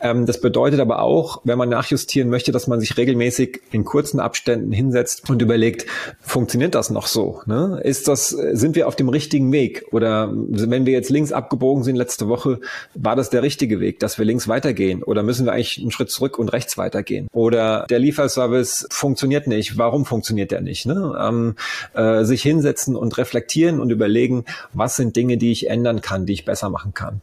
Ähm, 0.00 0.26
das 0.26 0.40
bedeutet 0.40 0.80
aber 0.80 1.00
auch, 1.00 1.40
wenn 1.44 1.58
man 1.58 1.68
nachjustieren 1.68 2.28
möchte, 2.28 2.52
dass 2.52 2.66
man 2.66 2.80
sich 2.80 2.96
regelmäßig 2.96 3.62
in 3.72 3.84
kurzen 3.84 4.20
Abständen 4.20 4.72
hinsetzt 4.72 5.28
und 5.30 5.40
überlegt, 5.40 5.86
funktioniert 6.20 6.74
das 6.74 6.90
noch 6.90 7.06
so? 7.06 7.40
Ne? 7.46 7.80
Ist 7.82 8.08
das, 8.08 8.28
sind 8.28 8.76
wir 8.76 8.88
auf 8.88 8.96
dem 8.96 9.08
richtigen 9.08 9.50
Weg? 9.52 9.86
Oder 9.92 10.30
wenn 10.32 10.86
wir 10.86 10.92
jetzt 10.92 11.10
links 11.10 11.32
abgebogen 11.32 11.82
sind 11.82 11.96
letzte 11.96 12.28
Woche, 12.28 12.60
war 12.94 13.16
das 13.16 13.30
der 13.30 13.42
richtige 13.42 13.80
Weg, 13.80 14.00
dass 14.00 14.18
wir 14.18 14.24
links 14.24 14.48
weitergehen? 14.48 15.02
Oder 15.02 15.22
müssen 15.22 15.46
wir 15.46 15.52
eigentlich 15.52 15.80
einen 15.80 15.90
Schritt 15.90 16.10
zurück 16.10 16.38
und 16.38 16.52
rechts 16.52 16.76
weitergehen? 16.76 17.28
Oder 17.32 17.86
der 17.88 17.98
Lieferservice 17.98 18.86
funktioniert 18.90 19.46
nicht. 19.46 19.78
Warum 19.78 20.04
funktioniert 20.04 20.50
der 20.50 20.60
nicht? 20.60 20.86
Ne? 20.86 21.18
Ähm, 21.20 21.54
äh, 21.94 22.24
sich 22.24 22.42
hinsetzen 22.42 22.96
und 22.96 23.16
reflektieren 23.18 23.80
und 23.80 23.90
überlegen, 23.90 24.44
was 24.72 24.89
sind 24.96 25.16
Dinge, 25.16 25.36
die 25.36 25.52
ich 25.52 25.68
ändern 25.68 26.00
kann, 26.00 26.26
die 26.26 26.32
ich 26.32 26.44
besser 26.44 26.70
machen 26.70 26.94
kann 26.94 27.22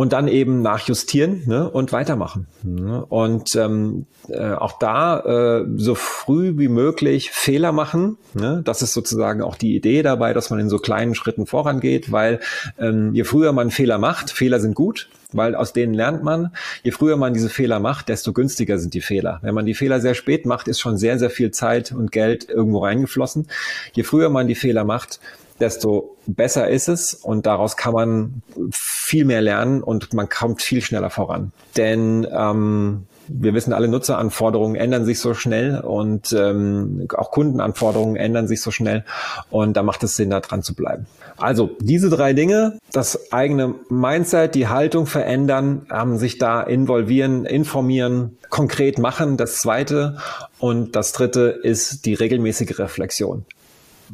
und 0.00 0.12
dann 0.12 0.28
eben 0.28 0.62
nachjustieren 0.62 1.42
ne, 1.46 1.68
und 1.68 1.92
weitermachen. 1.92 2.46
Ne? 2.62 3.04
Und 3.04 3.54
ähm, 3.56 4.06
äh, 4.28 4.52
auch 4.52 4.78
da 4.78 5.20
äh, 5.60 5.66
so 5.76 5.94
früh 5.94 6.54
wie 6.56 6.68
möglich 6.68 7.30
Fehler 7.30 7.72
machen. 7.72 8.16
Ne? 8.34 8.62
Das 8.64 8.82
ist 8.82 8.92
sozusagen 8.92 9.42
auch 9.42 9.56
die 9.56 9.76
Idee 9.76 10.02
dabei, 10.02 10.32
dass 10.32 10.48
man 10.50 10.60
in 10.60 10.68
so 10.68 10.78
kleinen 10.78 11.14
Schritten 11.14 11.46
vorangeht, 11.46 12.12
weil 12.12 12.40
ähm, 12.78 13.14
je 13.14 13.24
früher 13.24 13.52
man 13.52 13.70
Fehler 13.70 13.98
macht, 13.98 14.30
Fehler 14.30 14.60
sind 14.60 14.74
gut, 14.74 15.08
weil 15.32 15.54
aus 15.54 15.72
denen 15.72 15.94
lernt 15.94 16.22
man. 16.22 16.52
Je 16.82 16.92
früher 16.92 17.16
man 17.16 17.34
diese 17.34 17.50
Fehler 17.50 17.80
macht, 17.80 18.08
desto 18.08 18.32
günstiger 18.32 18.78
sind 18.78 18.94
die 18.94 19.00
Fehler. 19.00 19.38
Wenn 19.42 19.54
man 19.54 19.66
die 19.66 19.74
Fehler 19.74 20.00
sehr 20.00 20.14
spät 20.14 20.46
macht, 20.46 20.68
ist 20.68 20.80
schon 20.80 20.96
sehr, 20.96 21.18
sehr 21.18 21.30
viel 21.30 21.50
Zeit 21.50 21.92
und 21.92 22.12
Geld 22.12 22.48
irgendwo 22.48 22.78
reingeflossen. 22.78 23.48
Je 23.92 24.02
früher 24.02 24.30
man 24.30 24.46
die 24.46 24.54
Fehler 24.54 24.84
macht, 24.84 25.20
desto 25.60 26.16
besser 26.26 26.68
ist 26.68 26.88
es 26.88 27.14
und 27.14 27.46
daraus 27.46 27.76
kann 27.76 27.92
man 27.92 28.42
viel 28.72 29.24
mehr 29.24 29.40
lernen 29.40 29.82
und 29.82 30.14
man 30.14 30.28
kommt 30.28 30.62
viel 30.62 30.80
schneller 30.82 31.10
voran. 31.10 31.52
Denn 31.76 32.26
ähm, 32.32 33.06
wir 33.32 33.54
wissen, 33.54 33.72
alle 33.72 33.88
Nutzeranforderungen 33.88 34.76
ändern 34.76 35.04
sich 35.04 35.20
so 35.20 35.34
schnell 35.34 35.80
und 35.80 36.32
ähm, 36.32 37.06
auch 37.16 37.30
Kundenanforderungen 37.30 38.16
ändern 38.16 38.48
sich 38.48 38.60
so 38.60 38.70
schnell 38.70 39.04
und 39.50 39.76
da 39.76 39.82
macht 39.82 40.02
es 40.02 40.16
Sinn, 40.16 40.30
da 40.30 40.40
dran 40.40 40.62
zu 40.62 40.74
bleiben. 40.74 41.06
Also 41.36 41.70
diese 41.80 42.10
drei 42.10 42.32
Dinge, 42.32 42.78
das 42.92 43.32
eigene 43.32 43.74
Mindset, 43.88 44.54
die 44.54 44.68
Haltung 44.68 45.06
verändern, 45.06 45.86
ähm, 45.92 46.16
sich 46.16 46.38
da 46.38 46.60
involvieren, 46.62 47.46
informieren, 47.46 48.36
konkret 48.48 48.98
machen, 48.98 49.36
das 49.36 49.58
zweite 49.58 50.18
und 50.58 50.96
das 50.96 51.12
dritte 51.12 51.60
ist 51.62 52.04
die 52.04 52.14
regelmäßige 52.14 52.78
Reflexion. 52.78 53.44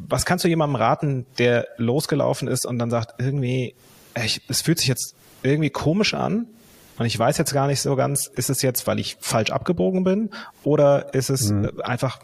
Was 0.07 0.25
kannst 0.25 0.45
du 0.45 0.49
jemandem 0.49 0.75
raten, 0.75 1.25
der 1.37 1.67
losgelaufen 1.77 2.47
ist 2.47 2.65
und 2.65 2.77
dann 2.79 2.91
sagt, 2.91 3.19
irgendwie, 3.19 3.73
es 4.13 4.61
fühlt 4.61 4.79
sich 4.79 4.87
jetzt 4.87 5.15
irgendwie 5.43 5.69
komisch 5.69 6.13
an, 6.13 6.47
und 6.97 7.05
ich 7.05 7.17
weiß 7.17 7.37
jetzt 7.37 7.53
gar 7.53 7.67
nicht 7.67 7.81
so 7.81 7.95
ganz, 7.95 8.27
ist 8.27 8.49
es 8.49 8.61
jetzt, 8.61 8.87
weil 8.87 8.99
ich 8.99 9.17
falsch 9.19 9.51
abgebogen 9.51 10.03
bin 10.03 10.31
oder 10.63 11.13
ist 11.13 11.29
es 11.29 11.51
mhm. 11.51 11.79
einfach, 11.83 12.19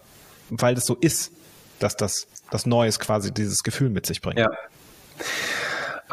weil 0.49 0.75
es 0.75 0.85
so 0.85 0.95
ist, 0.95 1.31
dass 1.79 1.95
das, 1.95 2.27
das 2.49 2.65
Neues 2.65 2.99
quasi 2.99 3.31
dieses 3.31 3.63
Gefühl 3.63 3.89
mit 3.89 4.05
sich 4.05 4.21
bringt? 4.21 4.39
Ja. 4.39 4.49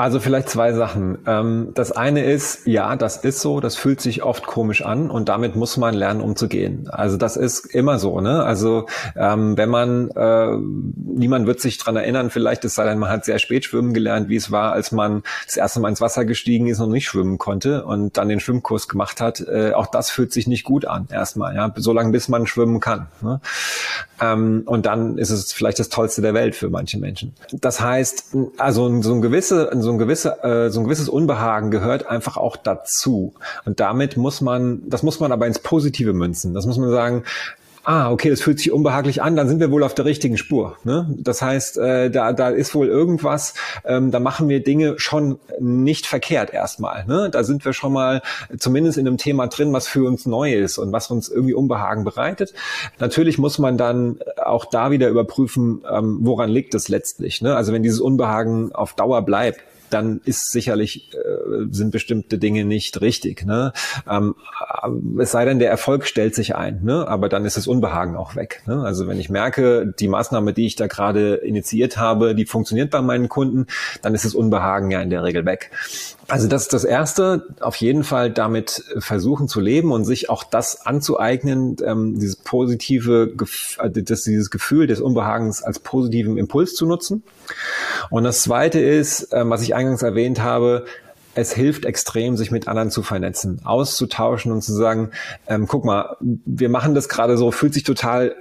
Also 0.00 0.18
vielleicht 0.18 0.48
zwei 0.48 0.72
Sachen. 0.72 1.18
Ähm, 1.26 1.72
das 1.74 1.92
eine 1.92 2.24
ist, 2.24 2.66
ja, 2.66 2.96
das 2.96 3.18
ist 3.18 3.40
so, 3.40 3.60
das 3.60 3.76
fühlt 3.76 4.00
sich 4.00 4.22
oft 4.22 4.46
komisch 4.46 4.82
an 4.82 5.10
und 5.10 5.28
damit 5.28 5.56
muss 5.56 5.76
man 5.76 5.92
lernen, 5.92 6.22
umzugehen. 6.22 6.88
Also 6.88 7.18
das 7.18 7.36
ist 7.36 7.66
immer 7.66 7.98
so, 7.98 8.22
ne? 8.22 8.42
Also 8.42 8.86
ähm, 9.14 9.58
wenn 9.58 9.68
man, 9.68 10.10
äh, 10.12 10.56
niemand 10.56 11.46
wird 11.46 11.60
sich 11.60 11.76
dran 11.76 11.96
erinnern, 11.96 12.30
vielleicht 12.30 12.64
es 12.64 12.76
sei 12.76 12.86
denn, 12.86 12.98
man 12.98 13.10
hat 13.10 13.26
sehr 13.26 13.38
spät 13.38 13.66
schwimmen 13.66 13.92
gelernt, 13.92 14.30
wie 14.30 14.36
es 14.36 14.50
war, 14.50 14.72
als 14.72 14.90
man 14.90 15.22
das 15.44 15.58
erste 15.58 15.80
Mal 15.80 15.90
ins 15.90 16.00
Wasser 16.00 16.24
gestiegen 16.24 16.68
ist 16.68 16.80
und 16.80 16.92
nicht 16.92 17.06
schwimmen 17.06 17.36
konnte 17.36 17.84
und 17.84 18.16
dann 18.16 18.30
den 18.30 18.40
Schwimmkurs 18.40 18.88
gemacht 18.88 19.20
hat. 19.20 19.40
Äh, 19.40 19.74
auch 19.74 19.88
das 19.88 20.08
fühlt 20.08 20.32
sich 20.32 20.46
nicht 20.46 20.64
gut 20.64 20.86
an, 20.86 21.08
erstmal, 21.12 21.54
ja, 21.54 21.74
solange 21.76 22.10
bis 22.10 22.30
man 22.30 22.46
schwimmen 22.46 22.80
kann. 22.80 23.08
Ne? 23.20 23.42
Ähm, 24.22 24.62
und 24.64 24.86
dann 24.86 25.18
ist 25.18 25.28
es 25.28 25.52
vielleicht 25.52 25.78
das 25.78 25.90
Tollste 25.90 26.22
der 26.22 26.32
Welt 26.32 26.54
für 26.54 26.70
manche 26.70 26.98
Menschen. 26.98 27.34
Das 27.52 27.82
heißt, 27.82 28.34
also 28.56 29.02
so 29.02 29.12
ein 29.12 29.20
gewisse, 29.20 29.70
so 29.80 29.89
ein 29.90 29.98
gewisse, 29.98 30.42
äh, 30.42 30.70
so 30.70 30.80
ein 30.80 30.84
gewisses 30.84 31.08
Unbehagen 31.08 31.70
gehört 31.70 32.06
einfach 32.06 32.36
auch 32.36 32.56
dazu. 32.56 33.34
Und 33.64 33.80
damit 33.80 34.16
muss 34.16 34.40
man, 34.40 34.82
das 34.88 35.02
muss 35.02 35.20
man 35.20 35.32
aber 35.32 35.46
ins 35.46 35.58
Positive 35.58 36.12
münzen. 36.12 36.54
Das 36.54 36.66
muss 36.66 36.78
man 36.78 36.90
sagen, 36.90 37.24
ah, 37.84 38.10
okay, 38.10 38.30
das 38.30 38.40
fühlt 38.40 38.58
sich 38.58 38.72
unbehaglich 38.72 39.22
an, 39.22 39.36
dann 39.36 39.48
sind 39.48 39.60
wir 39.60 39.70
wohl 39.70 39.82
auf 39.82 39.94
der 39.94 40.04
richtigen 40.04 40.36
Spur. 40.36 40.76
Ne? 40.84 41.12
Das 41.18 41.42
heißt, 41.42 41.78
äh, 41.78 42.10
da, 42.10 42.32
da 42.32 42.50
ist 42.50 42.74
wohl 42.74 42.88
irgendwas, 42.88 43.54
ähm, 43.84 44.10
da 44.10 44.20
machen 44.20 44.48
wir 44.48 44.62
Dinge 44.62 44.94
schon 44.98 45.38
nicht 45.58 46.06
verkehrt 46.06 46.52
erstmal. 46.52 47.04
Ne? 47.06 47.30
Da 47.30 47.42
sind 47.42 47.64
wir 47.64 47.72
schon 47.72 47.92
mal 47.92 48.22
zumindest 48.58 48.98
in 48.98 49.06
einem 49.06 49.16
Thema 49.16 49.46
drin, 49.46 49.72
was 49.72 49.88
für 49.88 50.06
uns 50.06 50.26
neu 50.26 50.54
ist 50.54 50.78
und 50.78 50.92
was 50.92 51.10
uns 51.10 51.28
irgendwie 51.28 51.54
Unbehagen 51.54 52.04
bereitet. 52.04 52.52
Natürlich 52.98 53.38
muss 53.38 53.58
man 53.58 53.78
dann 53.78 54.20
auch 54.36 54.66
da 54.66 54.90
wieder 54.90 55.08
überprüfen, 55.08 55.82
ähm, 55.90 56.18
woran 56.20 56.50
liegt 56.50 56.74
es 56.74 56.88
letztlich. 56.88 57.40
Ne? 57.40 57.56
Also 57.56 57.72
wenn 57.72 57.82
dieses 57.82 58.00
Unbehagen 58.00 58.72
auf 58.72 58.94
Dauer 58.94 59.22
bleibt, 59.22 59.60
dann 59.90 60.20
ist 60.24 60.50
sicherlich, 60.50 61.12
äh, 61.14 61.66
sind 61.70 61.90
bestimmte 61.90 62.38
Dinge 62.38 62.64
nicht 62.64 63.00
richtig. 63.00 63.44
Ne? 63.44 63.72
Ähm, 64.08 64.34
es 65.18 65.32
sei 65.32 65.44
denn, 65.44 65.58
der 65.58 65.70
Erfolg 65.70 66.06
stellt 66.06 66.34
sich 66.34 66.56
ein, 66.56 66.82
ne? 66.82 67.06
aber 67.08 67.28
dann 67.28 67.44
ist 67.44 67.56
das 67.56 67.66
Unbehagen 67.66 68.16
auch 68.16 68.36
weg. 68.36 68.62
Ne? 68.66 68.82
Also 68.82 69.06
wenn 69.08 69.18
ich 69.18 69.30
merke, 69.30 69.92
die 69.98 70.08
Maßnahme, 70.08 70.52
die 70.52 70.66
ich 70.66 70.76
da 70.76 70.86
gerade 70.86 71.36
initiiert 71.36 71.96
habe, 71.96 72.34
die 72.34 72.46
funktioniert 72.46 72.90
bei 72.90 73.02
meinen 73.02 73.28
Kunden, 73.28 73.66
dann 74.02 74.14
ist 74.14 74.24
das 74.24 74.34
Unbehagen 74.34 74.90
ja 74.90 75.00
in 75.00 75.10
der 75.10 75.22
Regel 75.22 75.44
weg. 75.44 75.70
Also 76.30 76.48
das 76.48 76.62
ist 76.62 76.72
das 76.72 76.84
Erste, 76.84 77.48
auf 77.60 77.76
jeden 77.76 78.04
Fall 78.04 78.30
damit 78.30 78.84
versuchen 78.98 79.48
zu 79.48 79.60
leben 79.60 79.92
und 79.92 80.04
sich 80.04 80.30
auch 80.30 80.44
das 80.44 80.86
anzueignen, 80.86 81.76
ähm, 81.84 82.18
dieses 82.18 82.36
positive, 82.36 83.34
äh, 83.78 83.90
das, 83.90 84.22
dieses 84.22 84.50
Gefühl 84.50 84.86
des 84.86 85.00
Unbehagens 85.00 85.62
als 85.62 85.80
positiven 85.80 86.38
Impuls 86.38 86.74
zu 86.74 86.86
nutzen. 86.86 87.22
Und 88.10 88.24
das 88.24 88.42
Zweite 88.42 88.80
ist, 88.80 89.28
ähm, 89.32 89.50
was 89.50 89.62
ich 89.62 89.74
eingangs 89.74 90.02
erwähnt 90.02 90.42
habe, 90.42 90.84
es 91.34 91.52
hilft 91.52 91.84
extrem, 91.84 92.36
sich 92.36 92.50
mit 92.50 92.66
anderen 92.68 92.90
zu 92.90 93.02
vernetzen, 93.02 93.60
auszutauschen 93.64 94.52
und 94.52 94.62
zu 94.62 94.72
sagen, 94.72 95.10
ähm, 95.46 95.66
guck 95.66 95.84
mal, 95.84 96.16
wir 96.20 96.68
machen 96.68 96.94
das 96.94 97.08
gerade 97.08 97.36
so, 97.36 97.50
fühlt 97.50 97.74
sich 97.74 97.84
total 97.84 98.34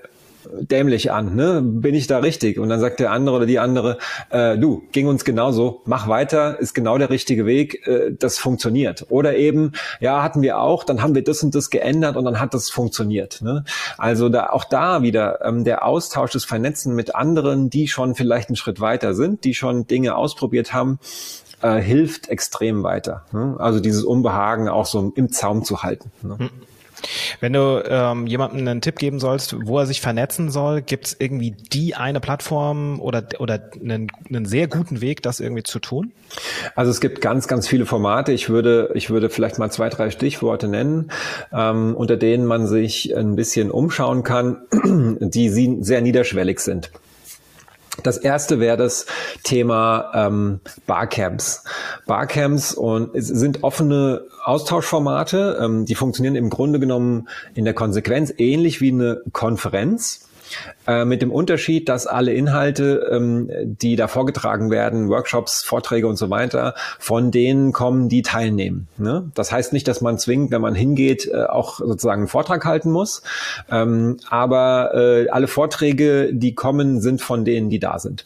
dämlich 0.60 1.12
an, 1.12 1.36
ne? 1.36 1.62
Bin 1.62 1.96
ich 1.96 2.08
da 2.08 2.20
richtig? 2.20 2.60
Und 2.60 2.70
dann 2.70 2.80
sagt 2.80 3.00
der 3.00 3.12
andere 3.12 3.36
oder 3.36 3.46
die 3.46 3.60
andere, 3.60 3.98
äh, 4.30 4.58
du, 4.58 4.84
ging 4.92 5.08
uns 5.08 5.26
genauso, 5.26 5.82
mach 5.86 6.08
weiter, 6.08 6.60
ist 6.60 6.74
genau 6.74 6.98
der 6.98 7.10
richtige 7.10 7.46
Weg, 7.46 7.86
äh, 7.88 8.12
das 8.18 8.38
funktioniert. 8.38 9.06
Oder 9.10 9.36
eben, 9.36 9.74
ja, 10.00 10.24
hatten 10.24 10.42
wir 10.42 10.60
auch, 10.60 10.84
dann 10.84 11.02
haben 11.02 11.16
wir 11.16 11.24
das 11.24 11.44
und 11.44 11.56
das 11.56 11.70
geändert 11.70 12.16
und 12.16 12.26
dann 12.26 12.40
hat 12.40 12.54
das 12.54 12.70
funktioniert. 12.70 13.42
Ne? 13.42 13.64
Also 13.98 14.30
da 14.30 14.48
auch 14.48 14.64
da 14.64 15.02
wieder 15.02 15.46
ähm, 15.46 15.64
der 15.64 15.86
Austausch, 15.86 16.32
das 16.32 16.46
Vernetzen 16.46 16.96
mit 16.96 17.16
anderen, 17.16 17.70
die 17.70 17.88
schon 17.88 18.16
vielleicht 18.16 18.50
einen 18.50 18.56
Schritt 18.56 18.80
weiter 18.80 19.14
sind, 19.14 19.44
die 19.44 19.54
schon 19.54 19.88
Dinge 19.88 20.16
ausprobiert 20.16 20.74
haben, 20.74 21.00
äh, 21.62 21.80
hilft 21.80 22.30
extrem 22.30 22.84
weiter. 22.84 23.26
Ne? 23.32 23.56
Also 23.60 23.80
dieses 23.80 24.04
Unbehagen 24.04 24.70
auch 24.70 24.86
so 24.86 25.12
im 25.16 25.32
Zaum 25.32 25.64
zu 25.64 25.84
halten. 25.84 26.12
Ne? 26.22 26.38
Hm. 26.40 26.50
Wenn 27.40 27.54
du 27.54 27.84
ähm, 27.88 28.28
jemandem 28.28 28.68
einen 28.68 28.82
Tipp 28.82 28.98
geben 28.98 29.20
sollst, 29.20 29.56
wo 29.66 29.80
er 29.80 29.86
sich 29.86 30.02
vernetzen 30.02 30.50
soll, 30.50 30.82
gibt 30.82 31.08
es 31.08 31.16
irgendwie 31.20 31.52
die 31.52 31.96
eine 31.96 32.20
Plattform 32.20 33.00
oder, 33.00 33.24
oder 33.40 33.70
einen, 33.80 34.08
einen 34.28 34.46
sehr 34.46 34.68
guten 34.68 35.02
Weg, 35.02 35.22
das 35.22 35.40
irgendwie 35.40 35.64
zu 35.64 35.80
tun? 35.80 36.12
Also 36.76 36.92
es 36.92 37.00
gibt 37.00 37.22
ganz, 37.22 37.48
ganz 37.48 37.68
viele 37.68 37.86
Formate. 37.86 38.32
Ich 38.32 38.50
würde, 38.50 38.92
ich 38.94 39.10
würde 39.10 39.30
vielleicht 39.30 39.60
mal 39.60 39.72
zwei, 39.72 39.90
drei 39.90 40.12
Stichworte 40.12 40.68
nennen, 40.68 41.12
ähm, 41.52 41.96
unter 41.96 42.18
denen 42.18 42.46
man 42.46 42.68
sich 42.68 43.16
ein 43.16 43.36
bisschen 43.36 43.72
umschauen 43.72 44.24
kann, 44.24 44.58
die 45.20 45.50
sehr 45.82 46.02
niederschwellig 46.02 46.60
sind. 46.60 46.92
Das 48.04 48.18
erste 48.18 48.60
wäre 48.60 48.78
das 48.78 49.06
Thema 49.44 50.12
ähm, 50.14 50.60
Barcamps. 50.86 51.64
Barcamps 52.10 52.74
und 52.74 53.12
sind 53.14 53.64
offene 53.64 54.24
Austauschformate, 54.44 55.60
ähm, 55.62 55.86
die 55.86 55.94
funktionieren 55.94 56.36
im 56.36 56.50
Grunde 56.50 56.80
genommen 56.80 57.30
in 57.54 57.66
der 57.66 57.76
Konsequenz 57.76 58.34
ähnlich 58.36 58.82
wie 58.82 58.92
eine 58.92 59.22
Konferenz. 59.32 60.26
Äh, 60.88 61.06
mit 61.06 61.22
dem 61.22 61.32
Unterschied, 61.32 61.88
dass 61.88 62.08
alle 62.08 62.34
Inhalte, 62.34 63.08
ähm, 63.12 63.52
die 63.64 63.96
da 63.96 64.08
vorgetragen 64.08 64.72
werden, 64.72 65.08
Workshops, 65.08 65.64
Vorträge 65.64 66.08
und 66.08 66.16
so 66.16 66.32
weiter, 66.32 66.74
von 66.98 67.30
denen 67.30 67.72
kommen, 67.72 68.10
die 68.10 68.24
teilnehmen. 68.24 68.88
Ne? 68.98 69.30
Das 69.36 69.52
heißt 69.52 69.72
nicht, 69.72 69.88
dass 69.88 70.02
man 70.02 70.18
zwingend, 70.18 70.50
wenn 70.50 70.62
man 70.62 70.74
hingeht, 70.74 71.30
äh, 71.32 71.44
auch 71.44 71.78
sozusagen 71.78 72.22
einen 72.22 72.28
Vortrag 72.28 72.66
halten 72.66 72.90
muss. 72.90 73.22
Ähm, 73.70 74.18
aber 74.32 74.96
äh, 74.96 75.30
alle 75.30 75.48
Vorträge, 75.48 76.34
die 76.34 76.56
kommen, 76.56 77.02
sind 77.02 77.22
von 77.22 77.46
denen, 77.46 77.70
die 77.70 77.80
da 77.80 78.00
sind. 78.00 78.26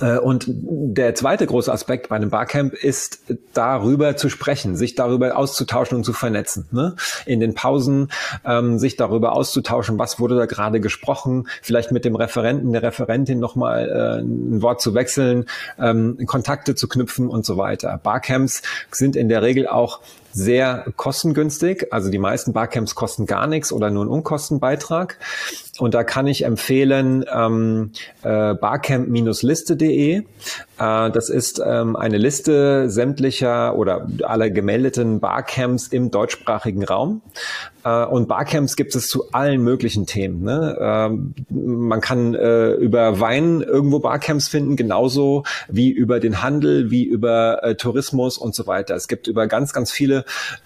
Äh, 0.00 0.18
und 0.18 0.46
der 0.48 1.14
zweite 1.14 1.46
große 1.46 1.72
Aspekt 1.72 2.08
bei 2.08 2.16
einem 2.16 2.30
Barcamp 2.30 2.74
ist, 2.74 3.20
darüber 3.54 4.16
zu 4.16 4.28
sprechen, 4.28 4.76
sich 4.76 4.94
darüber 4.94 5.36
auszutauschen 5.36 5.96
und 5.98 6.04
zu 6.04 6.12
vernetzen. 6.12 6.66
Ne? 6.70 6.96
In 7.26 7.40
den 7.40 7.54
Pausen 7.54 8.10
ähm, 8.44 8.78
sich 8.78 8.96
darüber 8.96 9.32
auszutauschen, 9.32 9.98
was 9.98 10.20
wurde 10.20 10.36
da 10.36 10.46
gerade 10.46 10.80
gesprochen, 10.80 11.48
vielleicht 11.62 11.92
mit 11.92 12.04
dem 12.04 12.16
Referenten, 12.16 12.72
der 12.72 12.82
Referentin 12.82 13.38
nochmal 13.38 13.88
äh, 13.88 14.20
ein 14.22 14.62
Wort 14.62 14.80
zu 14.80 14.94
wechseln, 14.94 15.46
ähm, 15.78 16.18
Kontakte 16.26 16.74
zu 16.74 16.88
knüpfen 16.88 17.28
und 17.28 17.44
so 17.44 17.56
weiter. 17.56 18.00
Barcamps 18.02 18.62
sind 18.90 19.16
in 19.16 19.28
der 19.28 19.42
Regel 19.42 19.66
auch 19.68 20.00
sehr 20.32 20.86
kostengünstig. 20.96 21.92
Also 21.92 22.10
die 22.10 22.18
meisten 22.18 22.52
Barcamps 22.52 22.94
kosten 22.94 23.26
gar 23.26 23.46
nichts 23.46 23.72
oder 23.72 23.90
nur 23.90 24.02
einen 24.02 24.10
Unkostenbeitrag. 24.10 25.18
Und 25.78 25.94
da 25.94 26.02
kann 26.02 26.26
ich 26.26 26.44
empfehlen 26.44 27.24
ähm, 27.32 27.92
äh, 28.22 28.54
barcamp-liste.de. 28.54 30.16
Äh, 30.16 30.22
das 30.76 31.28
ist 31.28 31.62
ähm, 31.64 31.94
eine 31.96 32.18
Liste 32.18 32.90
sämtlicher 32.90 33.76
oder 33.76 34.08
aller 34.24 34.50
gemeldeten 34.50 35.20
Barcamps 35.20 35.88
im 35.88 36.10
deutschsprachigen 36.10 36.84
Raum. 36.84 37.22
Äh, 37.84 38.04
und 38.06 38.28
Barcamps 38.28 38.76
gibt 38.76 38.94
es 38.94 39.08
zu 39.08 39.30
allen 39.32 39.62
möglichen 39.62 40.06
Themen. 40.06 40.42
Ne? 40.42 40.76
Ähm, 40.80 41.34
man 41.50 42.00
kann 42.00 42.34
äh, 42.34 42.72
über 42.72 43.20
Wein 43.20 43.60
irgendwo 43.60 44.00
Barcamps 44.00 44.48
finden, 44.48 44.76
genauso 44.76 45.44
wie 45.68 45.90
über 45.90 46.20
den 46.20 46.42
Handel, 46.42 46.90
wie 46.90 47.04
über 47.04 47.62
äh, 47.62 47.76
Tourismus 47.76 48.36
und 48.38 48.54
so 48.54 48.66
weiter. 48.66 48.94
Es 48.94 49.08
gibt 49.08 49.28
über 49.28 49.46
ganz, 49.46 49.72
ganz 49.72 49.92
viele 49.92 50.17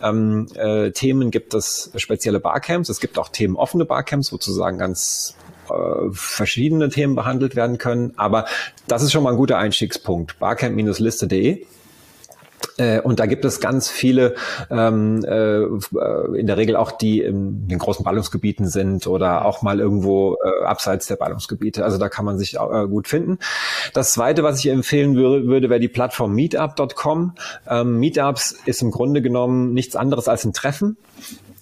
ähm, 0.03 0.49
äh, 0.55 0.91
Themen 0.91 1.31
gibt 1.31 1.55
es 1.55 1.91
spezielle 1.97 2.41
Barcamps. 2.41 2.89
Es 2.89 3.01
gibt 3.01 3.19
auch 3.19 3.29
themenoffene 3.29 3.85
Barcamps, 3.85 4.29
sozusagen 4.29 4.79
ganz 4.79 5.37
äh, 5.69 6.11
verschiedene 6.13 6.89
Themen 6.89 7.15
behandelt 7.15 7.57
werden 7.57 7.79
können. 7.79 8.13
Aber 8.17 8.47
das 8.89 9.03
ist 9.03 9.13
schon 9.13 9.23
mal 9.23 9.31
ein 9.31 9.37
guter 9.37 9.59
Einstiegspunkt. 9.59 10.39
Barcamp-liste.de 10.39 11.67
und 13.05 13.21
da 13.21 13.27
gibt 13.27 13.45
es 13.45 13.61
ganz 13.61 13.89
viele, 13.89 14.35
ähm, 14.71 15.25
äh, 15.25 15.63
in 16.39 16.47
der 16.47 16.57
Regel 16.57 16.77
auch 16.77 16.93
die 16.93 17.21
in 17.21 17.69
den 17.69 17.79
großen 17.79 18.05
Ballungsgebieten 18.05 18.67
sind 18.67 19.07
oder 19.07 19.45
auch 19.45 19.63
mal 19.63 19.81
irgendwo 19.81 20.37
äh, 20.43 20.65
abseits 20.65 21.07
der 21.07 21.17
Ballungsgebiete. 21.17 21.85
Also 21.85 21.99
da 21.99 22.09
kann 22.09 22.25
man 22.25 22.39
sich 22.39 22.57
äh, 22.57 22.87
gut 22.87 23.09
finden. 23.09 23.39
Das 23.95 24.13
zweite, 24.13 24.43
was 24.43 24.59
ich 24.61 24.71
empfehlen 24.71 25.17
würde, 25.17 25.47
würde 25.47 25.71
wäre 25.71 25.81
die 25.81 25.89
Plattform 25.89 26.33
meetup.com. 26.35 27.35
Ähm, 27.69 27.99
Meetups 27.99 28.57
ist 28.67 28.83
im 28.83 28.91
Grunde 28.91 29.23
genommen 29.23 29.73
nichts 29.75 29.97
anderes 29.97 30.29
als 30.29 30.45
ein 30.45 30.53
Treffen. 30.53 30.97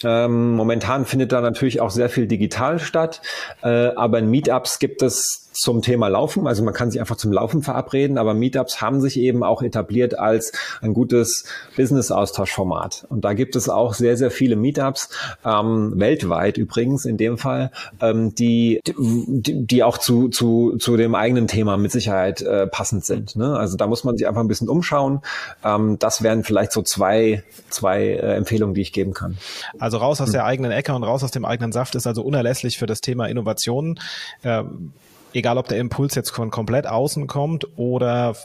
Ähm, 0.03 0.55
momentan 0.55 1.05
findet 1.05 1.33
da 1.33 1.41
natürlich 1.41 1.81
auch 1.81 1.91
sehr 1.91 2.09
viel 2.09 2.27
digital 2.27 2.79
statt, 2.79 3.21
äh, 3.63 3.69
aber 3.69 4.19
in 4.19 4.31
Meetups 4.31 4.79
gibt 4.79 5.03
es 5.03 5.40
zum 5.61 5.83
Thema 5.83 6.09
Laufen. 6.09 6.47
Also 6.47 6.65
man 6.65 6.73
kann 6.73 6.91
sich 6.91 7.01
einfach 7.01 7.17
zum 7.17 7.33
Laufen 7.33 7.63
verabreden, 7.63 8.17
aber 8.17 8.33
Meetups 8.33 8.81
haben 8.81 9.01
sich 9.03 9.19
eben 9.19 9.45
auch 9.45 9.63
etabliert 9.63 10.19
als 10.19 10.53
ein 10.81 10.95
gutes 10.95 11.45
Business-Austauschformat. 11.77 13.07
Und 13.11 13.27
da 13.27 13.35
gibt 13.35 13.57
es 13.57 13.69
auch 13.69 13.93
sehr, 13.93 14.17
sehr 14.17 14.31
viele 14.31 14.57
Meetups, 14.57 15.11
ähm, 15.45 15.93
weltweit 15.97 16.57
übrigens 16.57 17.05
in 17.05 17.19
dem 17.19 17.37
Fall, 17.37 17.73
ähm, 18.01 18.35
die, 18.35 18.81
die, 18.87 19.67
die 19.67 19.83
auch 19.83 19.99
zu, 19.99 20.29
zu, 20.29 20.79
zu 20.79 20.97
dem 20.97 21.15
eigenen 21.15 21.47
Thema 21.47 21.77
mit 21.77 21.93
Sicherheit 21.93 22.41
äh, 22.41 22.67
passend 22.67 23.05
sind. 23.05 23.37
Ne? 23.37 23.55
Also 23.55 23.77
da 23.77 23.87
muss 23.87 24.03
man 24.03 24.17
sich 24.17 24.27
einfach 24.27 24.41
ein 24.41 24.49
bisschen 24.49 24.71
umschauen. 24.71 25.21
Ähm, 25.63 25.99
das 25.99 26.23
wären 26.23 26.43
vielleicht 26.43 26.73
so 26.73 26.81
zwei, 26.81 27.43
zwei 27.69 28.03
äh, 28.03 28.35
Empfehlungen, 28.35 28.75
die 28.75 28.81
ich 28.81 28.95
geben 28.95 29.13
kann. 29.13 29.37
Also 29.79 29.99
raus 29.99 30.23
aus 30.23 30.29
hm. 30.29 30.33
der 30.33 30.47
eigenen 30.47 30.73
Ecke 30.73 30.95
und 30.95 31.05
raus 31.05 31.23
aus 31.23 31.33
dem 31.33 31.45
eigenen 31.45 31.73
Saft 31.73 31.95
ist 31.97 32.07
also 32.07 32.23
unerlässlich 32.23 32.79
für 32.79 32.87
das 32.87 33.03
Thema 33.03 33.27
Innovation. 33.27 34.01
Ähm, 34.43 34.93
egal 35.33 35.59
ob 35.59 35.69
der 35.69 35.79
Impuls 35.79 36.15
jetzt 36.15 36.31
von 36.31 36.51
komplett 36.51 36.87
außen 36.87 37.27
kommt 37.27 37.67
oder 37.77 38.37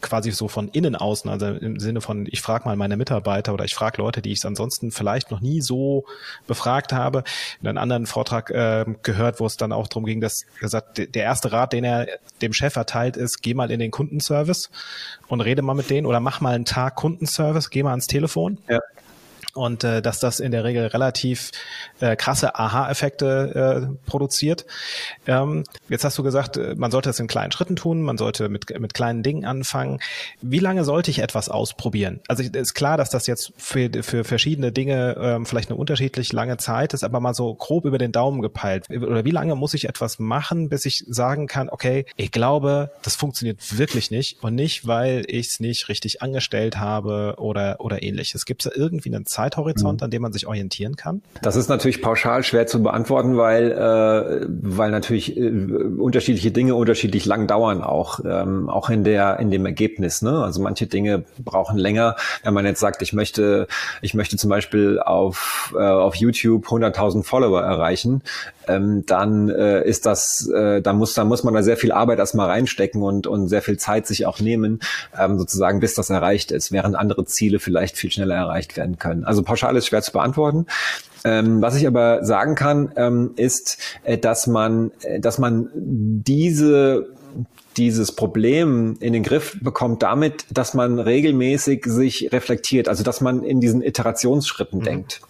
quasi 0.00 0.30
so 0.30 0.48
von 0.48 0.68
innen 0.68 0.96
außen, 0.96 1.30
also 1.30 1.46
im 1.46 1.78
Sinne 1.78 2.00
von, 2.00 2.26
ich 2.30 2.40
frage 2.40 2.64
mal 2.64 2.76
meine 2.76 2.96
Mitarbeiter 2.96 3.52
oder 3.52 3.64
ich 3.64 3.74
frage 3.74 4.00
Leute, 4.02 4.22
die 4.22 4.32
ich 4.32 4.44
ansonsten 4.44 4.90
vielleicht 4.90 5.30
noch 5.30 5.40
nie 5.40 5.60
so 5.60 6.04
befragt 6.46 6.92
habe. 6.92 7.24
In 7.60 7.68
einem 7.68 7.78
anderen 7.78 8.06
Vortrag 8.06 8.50
äh, 8.50 8.84
gehört, 9.02 9.40
wo 9.40 9.46
es 9.46 9.56
dann 9.56 9.72
auch 9.72 9.88
darum 9.88 10.04
ging, 10.04 10.20
dass 10.20 10.44
gesagt, 10.60 10.98
der 10.98 11.22
erste 11.22 11.52
Rat, 11.52 11.72
den 11.72 11.84
er 11.84 12.06
dem 12.42 12.52
Chef 12.52 12.76
erteilt 12.76 13.16
ist, 13.16 13.42
geh 13.42 13.54
mal 13.54 13.70
in 13.70 13.80
den 13.80 13.90
Kundenservice 13.90 14.70
und 15.28 15.40
rede 15.40 15.62
mal 15.62 15.74
mit 15.74 15.90
denen 15.90 16.06
oder 16.06 16.20
mach 16.20 16.40
mal 16.40 16.54
einen 16.54 16.64
Tag 16.64 16.96
Kundenservice, 16.96 17.70
geh 17.70 17.82
mal 17.82 17.90
ans 17.90 18.06
Telefon. 18.06 18.58
Ja 18.68 18.80
und 19.54 19.84
äh, 19.84 20.02
dass 20.02 20.20
das 20.20 20.40
in 20.40 20.52
der 20.52 20.64
Regel 20.64 20.86
relativ 20.86 21.52
äh, 22.00 22.16
krasse 22.16 22.56
Aha-Effekte 22.56 23.88
äh, 23.88 24.08
produziert. 24.08 24.66
Ähm, 25.26 25.64
jetzt 25.88 26.04
hast 26.04 26.18
du 26.18 26.22
gesagt, 26.22 26.56
äh, 26.56 26.74
man 26.76 26.90
sollte 26.90 27.10
es 27.10 27.20
in 27.20 27.26
kleinen 27.26 27.52
Schritten 27.52 27.76
tun, 27.76 28.02
man 28.02 28.18
sollte 28.18 28.48
mit, 28.48 28.78
mit 28.78 28.94
kleinen 28.94 29.22
Dingen 29.22 29.44
anfangen. 29.44 30.00
Wie 30.42 30.58
lange 30.58 30.84
sollte 30.84 31.10
ich 31.10 31.20
etwas 31.20 31.48
ausprobieren? 31.48 32.20
Also 32.28 32.42
ist 32.42 32.74
klar, 32.74 32.96
dass 32.96 33.10
das 33.10 33.26
jetzt 33.26 33.52
für, 33.56 33.90
für 34.02 34.24
verschiedene 34.24 34.72
Dinge 34.72 35.16
ähm, 35.18 35.46
vielleicht 35.46 35.70
eine 35.70 35.78
unterschiedlich 35.78 36.32
lange 36.32 36.56
Zeit 36.56 36.94
ist, 36.94 37.04
aber 37.04 37.20
mal 37.20 37.34
so 37.34 37.54
grob 37.54 37.84
über 37.84 37.98
den 37.98 38.12
Daumen 38.12 38.42
gepeilt. 38.42 38.90
Oder 38.90 39.24
wie 39.24 39.30
lange 39.30 39.54
muss 39.54 39.74
ich 39.74 39.88
etwas 39.88 40.18
machen, 40.18 40.68
bis 40.68 40.84
ich 40.84 41.04
sagen 41.06 41.46
kann, 41.46 41.68
okay, 41.68 42.06
ich 42.16 42.32
glaube, 42.32 42.90
das 43.02 43.16
funktioniert 43.16 43.78
wirklich 43.78 44.10
nicht 44.10 44.42
und 44.42 44.54
nicht, 44.54 44.86
weil 44.86 45.24
ich 45.28 45.48
es 45.48 45.60
nicht 45.60 45.88
richtig 45.88 46.22
angestellt 46.22 46.78
habe 46.78 47.34
oder, 47.38 47.80
oder 47.80 48.02
ähnliches. 48.02 48.44
Gibt 48.44 48.64
es 48.64 48.72
da 48.72 48.78
irgendwie 48.78 49.14
einen 49.14 49.26
Zeithorizont, 49.44 50.00
mhm. 50.00 50.04
an 50.04 50.10
dem 50.10 50.22
man 50.22 50.32
sich 50.32 50.46
orientieren 50.46 50.96
kann? 50.96 51.22
Das 51.42 51.56
ist 51.56 51.68
natürlich 51.68 52.02
pauschal 52.02 52.42
schwer 52.42 52.66
zu 52.66 52.82
beantworten, 52.82 53.36
weil, 53.36 53.72
äh, 53.72 54.46
weil 54.48 54.90
natürlich 54.90 55.36
äh, 55.36 55.48
unterschiedliche 55.48 56.50
Dinge 56.50 56.74
unterschiedlich 56.74 57.26
lang 57.26 57.46
dauern 57.46 57.82
auch, 57.82 58.20
ähm, 58.24 58.68
auch 58.68 58.90
in 58.90 59.04
der, 59.04 59.38
in 59.40 59.50
dem 59.50 59.66
Ergebnis. 59.66 60.22
Ne? 60.22 60.42
Also 60.42 60.62
manche 60.62 60.86
Dinge 60.86 61.24
brauchen 61.38 61.78
länger. 61.78 62.16
Wenn 62.42 62.54
man 62.54 62.64
jetzt 62.64 62.80
sagt, 62.80 63.02
ich 63.02 63.12
möchte, 63.12 63.66
ich 64.02 64.14
möchte 64.14 64.36
zum 64.36 64.50
Beispiel 64.50 64.98
auf, 64.98 65.74
äh, 65.76 65.82
auf 65.82 66.14
YouTube 66.16 66.66
100.000 66.66 67.24
Follower 67.24 67.62
erreichen, 67.62 68.22
ähm, 68.68 69.04
dann 69.06 69.48
äh, 69.48 69.82
ist 69.86 70.06
das, 70.06 70.48
äh, 70.48 70.80
da 70.80 70.92
muss, 70.92 71.14
da 71.14 71.24
muss 71.24 71.44
man 71.44 71.54
da 71.54 71.62
sehr 71.62 71.76
viel 71.76 71.92
Arbeit 71.92 72.18
erstmal 72.18 72.48
reinstecken 72.48 73.02
und, 73.02 73.26
und 73.26 73.48
sehr 73.48 73.62
viel 73.62 73.78
Zeit 73.78 74.06
sich 74.06 74.26
auch 74.26 74.40
nehmen, 74.40 74.80
ähm, 75.18 75.38
sozusagen, 75.38 75.80
bis 75.80 75.94
das 75.94 76.10
erreicht 76.10 76.52
ist, 76.52 76.72
während 76.72 76.96
andere 76.96 77.24
Ziele 77.24 77.58
vielleicht 77.58 77.96
viel 77.96 78.10
schneller 78.10 78.36
erreicht 78.36 78.76
werden 78.76 78.98
können. 78.98 79.24
Also 79.24 79.42
pauschal 79.42 79.76
ist 79.76 79.86
schwer 79.86 80.02
zu 80.02 80.12
beantworten. 80.12 80.66
Ähm, 81.26 81.62
was 81.62 81.74
ich 81.74 81.86
aber 81.86 82.22
sagen 82.22 82.54
kann, 82.54 82.92
ähm, 82.96 83.32
ist, 83.36 83.78
äh, 84.02 84.18
dass 84.18 84.46
man, 84.46 84.90
äh, 85.02 85.20
dass 85.20 85.38
man 85.38 85.70
diese 85.74 87.13
dieses 87.76 88.12
Problem 88.12 88.96
in 89.00 89.12
den 89.12 89.22
Griff 89.22 89.58
bekommt 89.60 90.02
damit, 90.02 90.46
dass 90.50 90.74
man 90.74 90.98
regelmäßig 90.98 91.84
sich 91.86 92.30
reflektiert, 92.32 92.88
also 92.88 93.02
dass 93.02 93.20
man 93.20 93.42
in 93.42 93.60
diesen 93.60 93.82
Iterationsschritten 93.82 94.80
mhm. 94.80 94.84
denkt. 94.84 95.20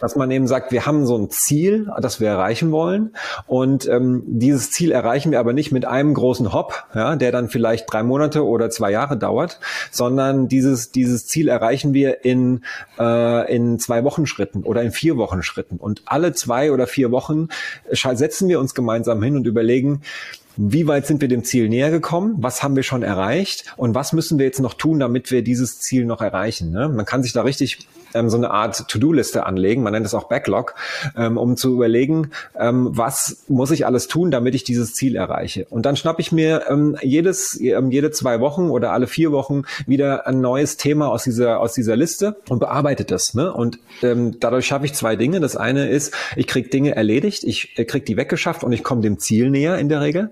Dass 0.00 0.16
man 0.16 0.30
eben 0.30 0.46
sagt, 0.46 0.72
wir 0.72 0.86
haben 0.86 1.06
so 1.06 1.16
ein 1.16 1.30
Ziel, 1.30 1.90
das 2.00 2.20
wir 2.20 2.28
erreichen 2.28 2.72
wollen 2.72 3.14
und 3.46 3.86
ähm, 3.88 4.22
dieses 4.26 4.70
Ziel 4.70 4.90
erreichen 4.90 5.30
wir 5.30 5.40
aber 5.40 5.52
nicht 5.52 5.70
mit 5.72 5.84
einem 5.84 6.14
großen 6.14 6.52
Hop, 6.52 6.84
ja, 6.94 7.16
der 7.16 7.30
dann 7.30 7.48
vielleicht 7.48 7.92
drei 7.92 8.02
Monate 8.02 8.44
oder 8.44 8.70
zwei 8.70 8.90
Jahre 8.90 9.16
dauert, 9.16 9.60
sondern 9.90 10.48
dieses, 10.48 10.90
dieses 10.90 11.26
Ziel 11.26 11.48
erreichen 11.48 11.94
wir 11.94 12.24
in, 12.24 12.64
äh, 12.98 13.54
in 13.54 13.78
zwei 13.78 14.02
Wochen 14.04 14.26
Schritten 14.26 14.64
oder 14.64 14.82
in 14.82 14.90
vier 14.90 15.16
Wochen 15.16 15.42
Schritten 15.42 15.76
und 15.76 16.02
alle 16.06 16.32
zwei 16.32 16.72
oder 16.72 16.86
vier 16.86 17.12
Wochen 17.12 17.48
setzen 17.92 18.48
wir 18.48 18.58
uns 18.58 18.74
gemeinsam 18.74 19.22
hin 19.22 19.36
und 19.36 19.46
überlegen, 19.46 20.02
wie 20.56 20.86
weit 20.86 21.06
sind 21.06 21.20
wir 21.20 21.28
dem 21.28 21.44
Ziel 21.44 21.68
näher 21.68 21.90
gekommen? 21.90 22.36
Was 22.38 22.62
haben 22.62 22.76
wir 22.76 22.82
schon 22.82 23.02
erreicht? 23.02 23.74
Und 23.76 23.94
was 23.94 24.12
müssen 24.12 24.38
wir 24.38 24.46
jetzt 24.46 24.60
noch 24.60 24.74
tun, 24.74 25.00
damit 25.00 25.30
wir 25.30 25.42
dieses 25.42 25.80
Ziel 25.80 26.04
noch 26.04 26.20
erreichen? 26.20 26.70
Ne? 26.70 26.88
Man 26.88 27.04
kann 27.06 27.22
sich 27.22 27.32
da 27.32 27.42
richtig 27.42 27.86
ähm, 28.14 28.30
so 28.30 28.36
eine 28.36 28.50
Art 28.50 28.88
To-Do-Liste 28.88 29.46
anlegen, 29.46 29.82
man 29.82 29.92
nennt 29.92 30.06
es 30.06 30.14
auch 30.14 30.24
Backlog, 30.24 30.74
ähm, 31.16 31.36
um 31.36 31.56
zu 31.56 31.74
überlegen, 31.74 32.30
ähm, 32.58 32.90
was 32.92 33.44
muss 33.48 33.70
ich 33.70 33.86
alles 33.86 34.08
tun, 34.08 34.30
damit 34.30 34.54
ich 34.54 34.64
dieses 34.64 34.94
Ziel 34.94 35.16
erreiche. 35.16 35.66
Und 35.70 35.86
dann 35.86 35.96
schnappe 35.96 36.20
ich 36.20 36.32
mir 36.32 36.64
ähm, 36.68 36.96
jedes, 37.02 37.58
ähm, 37.60 37.90
jede 37.90 38.10
zwei 38.10 38.40
Wochen 38.40 38.70
oder 38.70 38.92
alle 38.92 39.06
vier 39.06 39.32
Wochen 39.32 39.62
wieder 39.86 40.26
ein 40.26 40.40
neues 40.40 40.76
Thema 40.76 41.08
aus 41.08 41.24
dieser, 41.24 41.60
aus 41.60 41.72
dieser 41.72 41.96
Liste 41.96 42.36
und 42.48 42.60
bearbeite 42.60 43.04
das. 43.04 43.34
Ne? 43.34 43.52
Und 43.52 43.78
ähm, 44.02 44.38
dadurch 44.40 44.66
schaffe 44.66 44.86
ich 44.86 44.94
zwei 44.94 45.16
Dinge. 45.16 45.40
Das 45.40 45.56
eine 45.56 45.88
ist, 45.88 46.14
ich 46.36 46.46
kriege 46.46 46.68
Dinge 46.68 46.94
erledigt, 46.94 47.44
ich 47.44 47.78
äh, 47.78 47.84
kriege 47.84 48.04
die 48.04 48.16
weggeschafft 48.16 48.64
und 48.64 48.72
ich 48.72 48.82
komme 48.82 49.02
dem 49.02 49.18
Ziel 49.18 49.50
näher 49.50 49.78
in 49.78 49.88
der 49.88 50.00
Regel. 50.00 50.30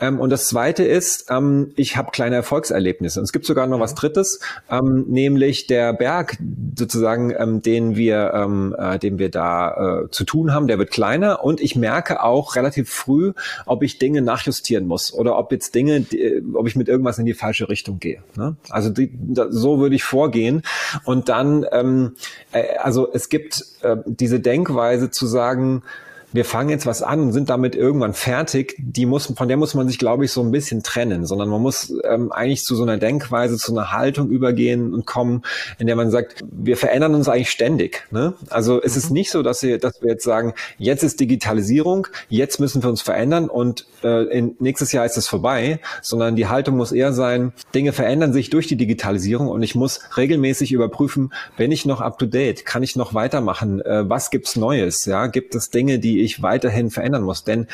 Ähm, 0.00 0.20
und 0.20 0.30
das 0.30 0.46
zweite 0.46 0.84
ist, 0.84 1.26
ähm, 1.30 1.72
ich 1.76 1.96
habe 1.96 2.10
kleine 2.10 2.36
Erfolgserlebnisse. 2.36 3.20
Und 3.20 3.24
es 3.24 3.32
gibt 3.32 3.46
sogar 3.46 3.66
noch 3.66 3.80
was 3.80 3.94
Drittes, 3.94 4.40
ähm, 4.70 5.04
nämlich 5.08 5.66
der 5.66 5.92
Berg 5.92 6.36
sozusagen 6.76 7.17
sozusagen, 7.18 7.34
ähm, 7.38 7.62
den 7.62 7.96
wir, 7.96 8.32
ähm, 8.34 8.74
äh, 8.78 8.98
den 8.98 9.18
wir 9.18 9.30
da 9.30 10.02
äh, 10.04 10.10
zu 10.10 10.24
tun 10.24 10.52
haben, 10.52 10.66
der 10.66 10.78
wird 10.78 10.90
kleiner 10.90 11.44
und 11.44 11.60
ich 11.60 11.76
merke 11.76 12.22
auch 12.22 12.56
relativ 12.56 12.90
früh, 12.90 13.32
ob 13.66 13.82
ich 13.82 13.98
Dinge 13.98 14.22
nachjustieren 14.22 14.86
muss 14.86 15.12
oder 15.12 15.36
ob 15.38 15.52
jetzt 15.52 15.74
Dinge, 15.74 16.00
die, 16.00 16.42
ob 16.54 16.66
ich 16.66 16.76
mit 16.76 16.88
irgendwas 16.88 17.18
in 17.18 17.26
die 17.26 17.34
falsche 17.34 17.68
Richtung 17.68 17.98
gehe. 17.98 18.22
Ne? 18.36 18.56
Also 18.70 18.90
die, 18.90 19.10
da, 19.12 19.50
so 19.50 19.78
würde 19.80 19.94
ich 19.94 20.04
vorgehen 20.04 20.62
und 21.04 21.28
dann, 21.28 21.66
ähm, 21.72 22.14
äh, 22.52 22.76
also 22.78 23.08
es 23.12 23.28
gibt 23.28 23.64
äh, 23.82 23.96
diese 24.06 24.40
Denkweise 24.40 25.10
zu 25.10 25.26
sagen, 25.26 25.82
wir 26.32 26.44
fangen 26.44 26.68
jetzt 26.68 26.86
was 26.86 27.02
an 27.02 27.20
und 27.20 27.32
sind 27.32 27.48
damit 27.48 27.74
irgendwann 27.74 28.12
fertig, 28.12 28.74
die 28.78 29.06
muss, 29.06 29.32
von 29.34 29.48
der 29.48 29.56
muss 29.56 29.74
man 29.74 29.88
sich, 29.88 29.98
glaube 29.98 30.24
ich, 30.24 30.32
so 30.32 30.42
ein 30.42 30.50
bisschen 30.50 30.82
trennen, 30.82 31.26
sondern 31.26 31.48
man 31.48 31.62
muss 31.62 31.92
ähm, 32.04 32.32
eigentlich 32.32 32.64
zu 32.64 32.76
so 32.76 32.82
einer 32.82 32.98
Denkweise, 32.98 33.56
zu 33.56 33.72
einer 33.72 33.92
Haltung 33.92 34.28
übergehen 34.28 34.92
und 34.92 35.06
kommen, 35.06 35.42
in 35.78 35.86
der 35.86 35.96
man 35.96 36.10
sagt, 36.10 36.44
wir 36.50 36.76
verändern 36.76 37.14
uns 37.14 37.28
eigentlich 37.28 37.50
ständig. 37.50 38.06
Ne? 38.10 38.34
Also 38.50 38.82
es 38.82 38.92
mhm. 38.92 38.98
ist 38.98 39.10
nicht 39.10 39.30
so, 39.30 39.42
dass 39.42 39.62
wir, 39.62 39.78
dass 39.78 40.02
wir 40.02 40.10
jetzt 40.10 40.24
sagen, 40.24 40.52
jetzt 40.76 41.02
ist 41.02 41.18
Digitalisierung, 41.20 42.06
jetzt 42.28 42.60
müssen 42.60 42.82
wir 42.82 42.90
uns 42.90 43.00
verändern 43.00 43.48
und 43.48 43.86
äh, 44.04 44.24
in, 44.24 44.54
nächstes 44.58 44.92
Jahr 44.92 45.06
ist 45.06 45.16
es 45.16 45.28
vorbei, 45.28 45.80
sondern 46.02 46.36
die 46.36 46.46
Haltung 46.46 46.76
muss 46.76 46.92
eher 46.92 47.12
sein, 47.12 47.52
Dinge 47.74 47.92
verändern 47.92 48.32
sich 48.32 48.50
durch 48.50 48.66
die 48.66 48.76
Digitalisierung 48.76 49.48
und 49.48 49.62
ich 49.62 49.74
muss 49.74 50.00
regelmäßig 50.16 50.72
überprüfen, 50.72 51.32
bin 51.56 51.72
ich 51.72 51.86
noch 51.86 52.00
up 52.00 52.18
to 52.18 52.26
date, 52.26 52.66
kann 52.66 52.82
ich 52.82 52.96
noch 52.96 53.14
weitermachen, 53.14 53.80
äh, 53.80 54.08
was 54.08 54.30
gibt's 54.30 54.56
Neues, 54.56 55.06
ja, 55.06 55.26
gibt 55.26 55.54
es 55.54 55.70
Dinge, 55.70 55.98
die 55.98 56.17
ich 56.20 56.42
weiterhin 56.42 56.90
verändern 56.90 57.22
muss. 57.22 57.44
Denn 57.44 57.66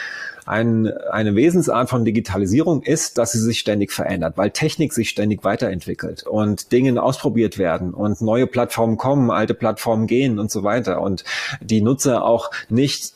ein, 0.46 0.88
eine 1.10 1.34
Wesensart 1.34 1.88
von 1.88 2.04
Digitalisierung 2.04 2.82
ist, 2.82 3.18
dass 3.18 3.32
sie 3.32 3.40
sich 3.40 3.58
ständig 3.58 3.92
verändert, 3.92 4.36
weil 4.36 4.50
Technik 4.50 4.92
sich 4.92 5.08
ständig 5.08 5.42
weiterentwickelt 5.44 6.24
und 6.24 6.70
Dinge 6.72 7.02
ausprobiert 7.02 7.58
werden 7.58 7.94
und 7.94 8.20
neue 8.20 8.46
Plattformen 8.46 8.96
kommen, 8.96 9.30
alte 9.30 9.54
Plattformen 9.54 10.06
gehen 10.06 10.38
und 10.38 10.50
so 10.50 10.62
weiter 10.62 11.00
und 11.00 11.24
die 11.60 11.80
Nutzer 11.80 12.24
auch 12.24 12.50
nicht 12.68 13.14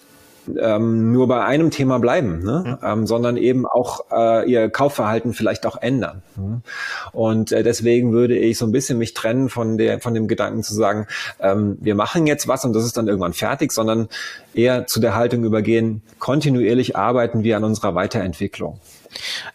ähm, 0.60 1.12
nur 1.12 1.28
bei 1.28 1.44
einem 1.44 1.70
Thema 1.70 1.98
bleiben, 1.98 2.42
ne? 2.42 2.78
Ja. 2.82 2.92
ähm, 2.92 3.06
sondern 3.06 3.36
eben 3.36 3.66
auch 3.66 4.06
äh, 4.10 4.50
ihr 4.50 4.70
Kaufverhalten 4.70 5.34
vielleicht 5.34 5.66
auch 5.66 5.76
ändern. 5.80 6.22
Mhm. 6.36 6.62
Und 7.12 7.52
äh, 7.52 7.62
deswegen 7.62 8.12
würde 8.12 8.36
ich 8.36 8.58
so 8.58 8.66
ein 8.66 8.72
bisschen 8.72 8.98
mich 8.98 9.14
trennen 9.14 9.48
von 9.48 9.78
der 9.78 10.00
von 10.00 10.14
dem 10.14 10.28
Gedanken 10.28 10.62
zu 10.62 10.74
sagen, 10.74 11.06
ähm, 11.40 11.78
wir 11.80 11.94
machen 11.94 12.26
jetzt 12.26 12.48
was 12.48 12.64
und 12.64 12.72
das 12.72 12.84
ist 12.84 12.96
dann 12.96 13.08
irgendwann 13.08 13.32
fertig, 13.32 13.72
sondern 13.72 14.08
eher 14.54 14.86
zu 14.86 15.00
der 15.00 15.14
Haltung 15.14 15.44
übergehen, 15.44 16.02
kontinuierlich 16.18 16.96
arbeiten 16.96 17.42
wir 17.42 17.56
an 17.56 17.64
unserer 17.64 17.94
Weiterentwicklung. 17.94 18.80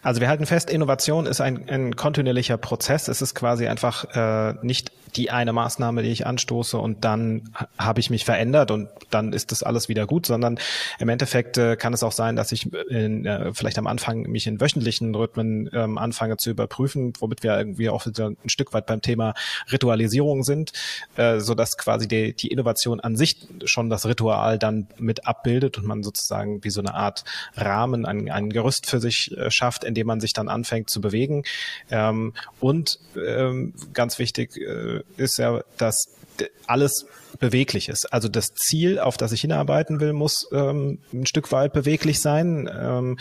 Also 0.02 0.20
wir 0.20 0.28
halten 0.28 0.46
fest, 0.46 0.70
Innovation 0.70 1.26
ist 1.26 1.40
ein, 1.40 1.68
ein 1.68 1.96
kontinuierlicher 1.96 2.56
Prozess. 2.56 3.08
Es 3.08 3.22
ist 3.22 3.34
quasi 3.34 3.66
einfach 3.66 4.04
äh, 4.14 4.54
nicht 4.62 4.92
die 5.16 5.30
eine 5.30 5.52
Maßnahme, 5.52 6.02
die 6.02 6.10
ich 6.10 6.26
anstoße 6.26 6.78
und 6.78 7.04
dann 7.04 7.50
habe 7.78 8.00
ich 8.00 8.10
mich 8.10 8.24
verändert 8.24 8.70
und 8.70 8.88
dann 9.10 9.32
ist 9.32 9.52
das 9.52 9.62
alles 9.62 9.88
wieder 9.88 10.06
gut, 10.06 10.26
sondern 10.26 10.58
im 10.98 11.08
Endeffekt 11.08 11.56
äh, 11.58 11.76
kann 11.76 11.92
es 11.92 12.02
auch 12.02 12.12
sein, 12.12 12.36
dass 12.36 12.52
ich 12.52 12.72
in, 12.72 13.24
äh, 13.24 13.52
vielleicht 13.54 13.78
am 13.78 13.86
Anfang 13.86 14.22
mich 14.22 14.46
in 14.46 14.60
wöchentlichen 14.60 15.14
Rhythmen 15.14 15.70
ähm, 15.72 15.98
anfange 15.98 16.36
zu 16.36 16.50
überprüfen, 16.50 17.12
womit 17.18 17.42
wir 17.42 17.56
irgendwie 17.56 17.88
auch 17.88 18.06
ein 18.06 18.36
Stück 18.46 18.72
weit 18.72 18.86
beim 18.86 19.02
Thema 19.02 19.34
Ritualisierung 19.70 20.42
sind, 20.42 20.72
äh, 21.16 21.40
so 21.40 21.54
dass 21.54 21.78
quasi 21.78 22.08
die, 22.08 22.34
die 22.34 22.48
Innovation 22.48 23.00
an 23.00 23.16
sich 23.16 23.36
schon 23.64 23.90
das 23.90 24.06
Ritual 24.06 24.58
dann 24.58 24.88
mit 24.98 25.26
abbildet 25.26 25.78
und 25.78 25.86
man 25.86 26.02
sozusagen 26.02 26.64
wie 26.64 26.70
so 26.70 26.80
eine 26.80 26.94
Art 26.94 27.24
Rahmen, 27.56 28.04
ein, 28.04 28.30
ein 28.30 28.50
Gerüst 28.50 28.86
für 28.86 29.00
sich 29.00 29.36
äh, 29.36 29.50
schafft, 29.50 29.84
in 29.84 29.94
dem 29.94 30.06
man 30.06 30.20
sich 30.20 30.32
dann 30.32 30.48
anfängt 30.48 30.90
zu 30.90 31.00
bewegen. 31.00 31.44
Ähm, 31.90 32.32
und 32.60 32.98
ähm, 33.16 33.74
ganz 33.92 34.18
wichtig 34.18 34.56
äh, 34.56 35.03
ist 35.16 35.38
ja, 35.38 35.60
dass 35.78 36.06
alles 36.66 37.06
beweglich 37.38 37.88
ist. 37.88 38.12
Also 38.12 38.28
das 38.28 38.54
Ziel, 38.54 38.98
auf 38.98 39.16
das 39.16 39.32
ich 39.32 39.42
hinarbeiten 39.42 40.00
will, 40.00 40.12
muss 40.12 40.48
ähm, 40.52 40.98
ein 41.12 41.26
Stück 41.26 41.52
weit 41.52 41.72
beweglich 41.72 42.20
sein. 42.20 42.70
Ähm, 42.72 43.18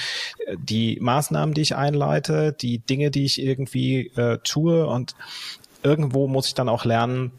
die 0.57 0.97
Maßnahmen, 1.01 1.53
die 1.53 1.61
ich 1.61 1.75
einleite, 1.75 2.53
die 2.53 2.79
Dinge, 2.79 3.11
die 3.11 3.25
ich 3.25 3.41
irgendwie 3.41 4.07
äh, 4.15 4.39
tue 4.43 4.85
und 4.87 5.15
irgendwo 5.83 6.27
muss 6.27 6.47
ich 6.47 6.53
dann 6.53 6.69
auch 6.69 6.85
lernen, 6.85 7.31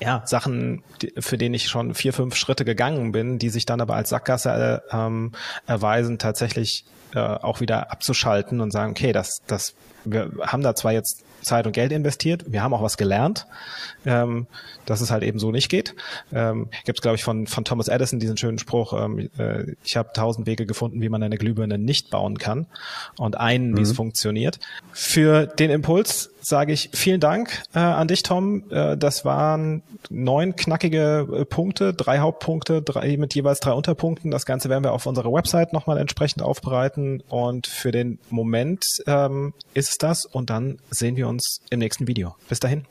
ja, 0.00 0.22
Sachen, 0.26 0.82
für 1.18 1.38
denen 1.38 1.54
ich 1.54 1.68
schon 1.68 1.94
vier, 1.94 2.12
fünf 2.12 2.36
Schritte 2.36 2.64
gegangen 2.64 3.12
bin, 3.12 3.38
die 3.38 3.48
sich 3.48 3.64
dann 3.64 3.80
aber 3.80 3.94
als 3.94 4.10
Sackgasse 4.10 4.82
äh, 4.90 4.96
ähm, 4.96 5.32
erweisen, 5.66 6.18
tatsächlich 6.18 6.84
äh, 7.14 7.20
auch 7.20 7.60
wieder 7.60 7.90
abzuschalten 7.90 8.60
und 8.60 8.70
sagen, 8.70 8.90
okay, 8.90 9.12
das, 9.12 9.38
das, 9.46 9.74
wir 10.04 10.30
haben 10.40 10.62
da 10.62 10.74
zwar 10.74 10.92
jetzt 10.92 11.23
Zeit 11.44 11.66
und 11.66 11.72
Geld 11.72 11.92
investiert, 11.92 12.44
wir 12.46 12.62
haben 12.62 12.74
auch 12.74 12.82
was 12.82 12.96
gelernt, 12.96 13.46
ähm, 14.04 14.46
dass 14.86 15.00
es 15.00 15.10
halt 15.10 15.22
eben 15.22 15.38
so 15.38 15.50
nicht 15.50 15.68
geht. 15.68 15.94
Ähm, 16.32 16.68
Gibt 16.84 16.98
es, 16.98 17.02
glaube 17.02 17.16
ich, 17.16 17.24
von, 17.24 17.46
von 17.46 17.64
Thomas 17.64 17.88
Edison 17.88 18.18
diesen 18.18 18.36
schönen 18.36 18.58
Spruch, 18.58 18.92
ähm, 18.92 19.30
äh, 19.38 19.74
ich 19.84 19.96
habe 19.96 20.10
tausend 20.12 20.46
Wege 20.46 20.66
gefunden, 20.66 21.00
wie 21.00 21.08
man 21.08 21.22
eine 21.22 21.38
Glühbirne 21.38 21.78
nicht 21.78 22.10
bauen 22.10 22.38
kann 22.38 22.66
und 23.16 23.36
einen, 23.38 23.72
mhm. 23.72 23.78
wie 23.78 23.82
es 23.82 23.92
funktioniert. 23.92 24.58
Für 24.92 25.46
den 25.46 25.70
Impuls 25.70 26.33
sage 26.44 26.72
ich 26.72 26.90
vielen 26.92 27.20
Dank 27.20 27.62
äh, 27.74 27.78
an 27.78 28.08
dich, 28.08 28.22
Tom. 28.22 28.70
Äh, 28.70 28.96
das 28.96 29.24
waren 29.24 29.82
neun 30.10 30.56
knackige 30.56 31.26
äh, 31.32 31.44
Punkte, 31.44 31.94
drei 31.94 32.18
Hauptpunkte, 32.18 32.82
drei 32.82 33.16
mit 33.16 33.34
jeweils 33.34 33.60
drei 33.60 33.72
Unterpunkten. 33.72 34.30
Das 34.30 34.46
Ganze 34.46 34.68
werden 34.68 34.84
wir 34.84 34.92
auf 34.92 35.06
unserer 35.06 35.32
Website 35.32 35.72
nochmal 35.72 35.98
entsprechend 35.98 36.42
aufbereiten. 36.42 37.22
Und 37.28 37.66
für 37.66 37.90
den 37.90 38.18
Moment 38.30 38.84
ähm, 39.06 39.54
ist 39.72 39.90
es 39.90 39.98
das. 39.98 40.24
Und 40.26 40.50
dann 40.50 40.78
sehen 40.90 41.16
wir 41.16 41.28
uns 41.28 41.60
im 41.70 41.78
nächsten 41.78 42.06
Video. 42.06 42.36
Bis 42.48 42.60
dahin. 42.60 42.84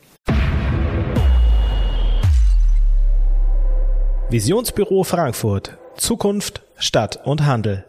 Visionsbüro 4.30 5.04
Frankfurt. 5.04 5.78
Zukunft, 5.96 6.63
Stadt 6.78 7.20
und 7.24 7.46
Handel. 7.46 7.86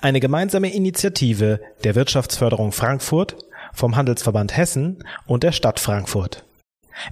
Eine 0.00 0.20
gemeinsame 0.20 0.72
Initiative 0.72 1.60
der 1.82 1.94
Wirtschaftsförderung 1.94 2.72
Frankfurt, 2.72 3.36
vom 3.78 3.96
Handelsverband 3.96 4.56
Hessen 4.56 5.02
und 5.26 5.42
der 5.42 5.52
Stadt 5.52 5.80
Frankfurt. 5.80 6.44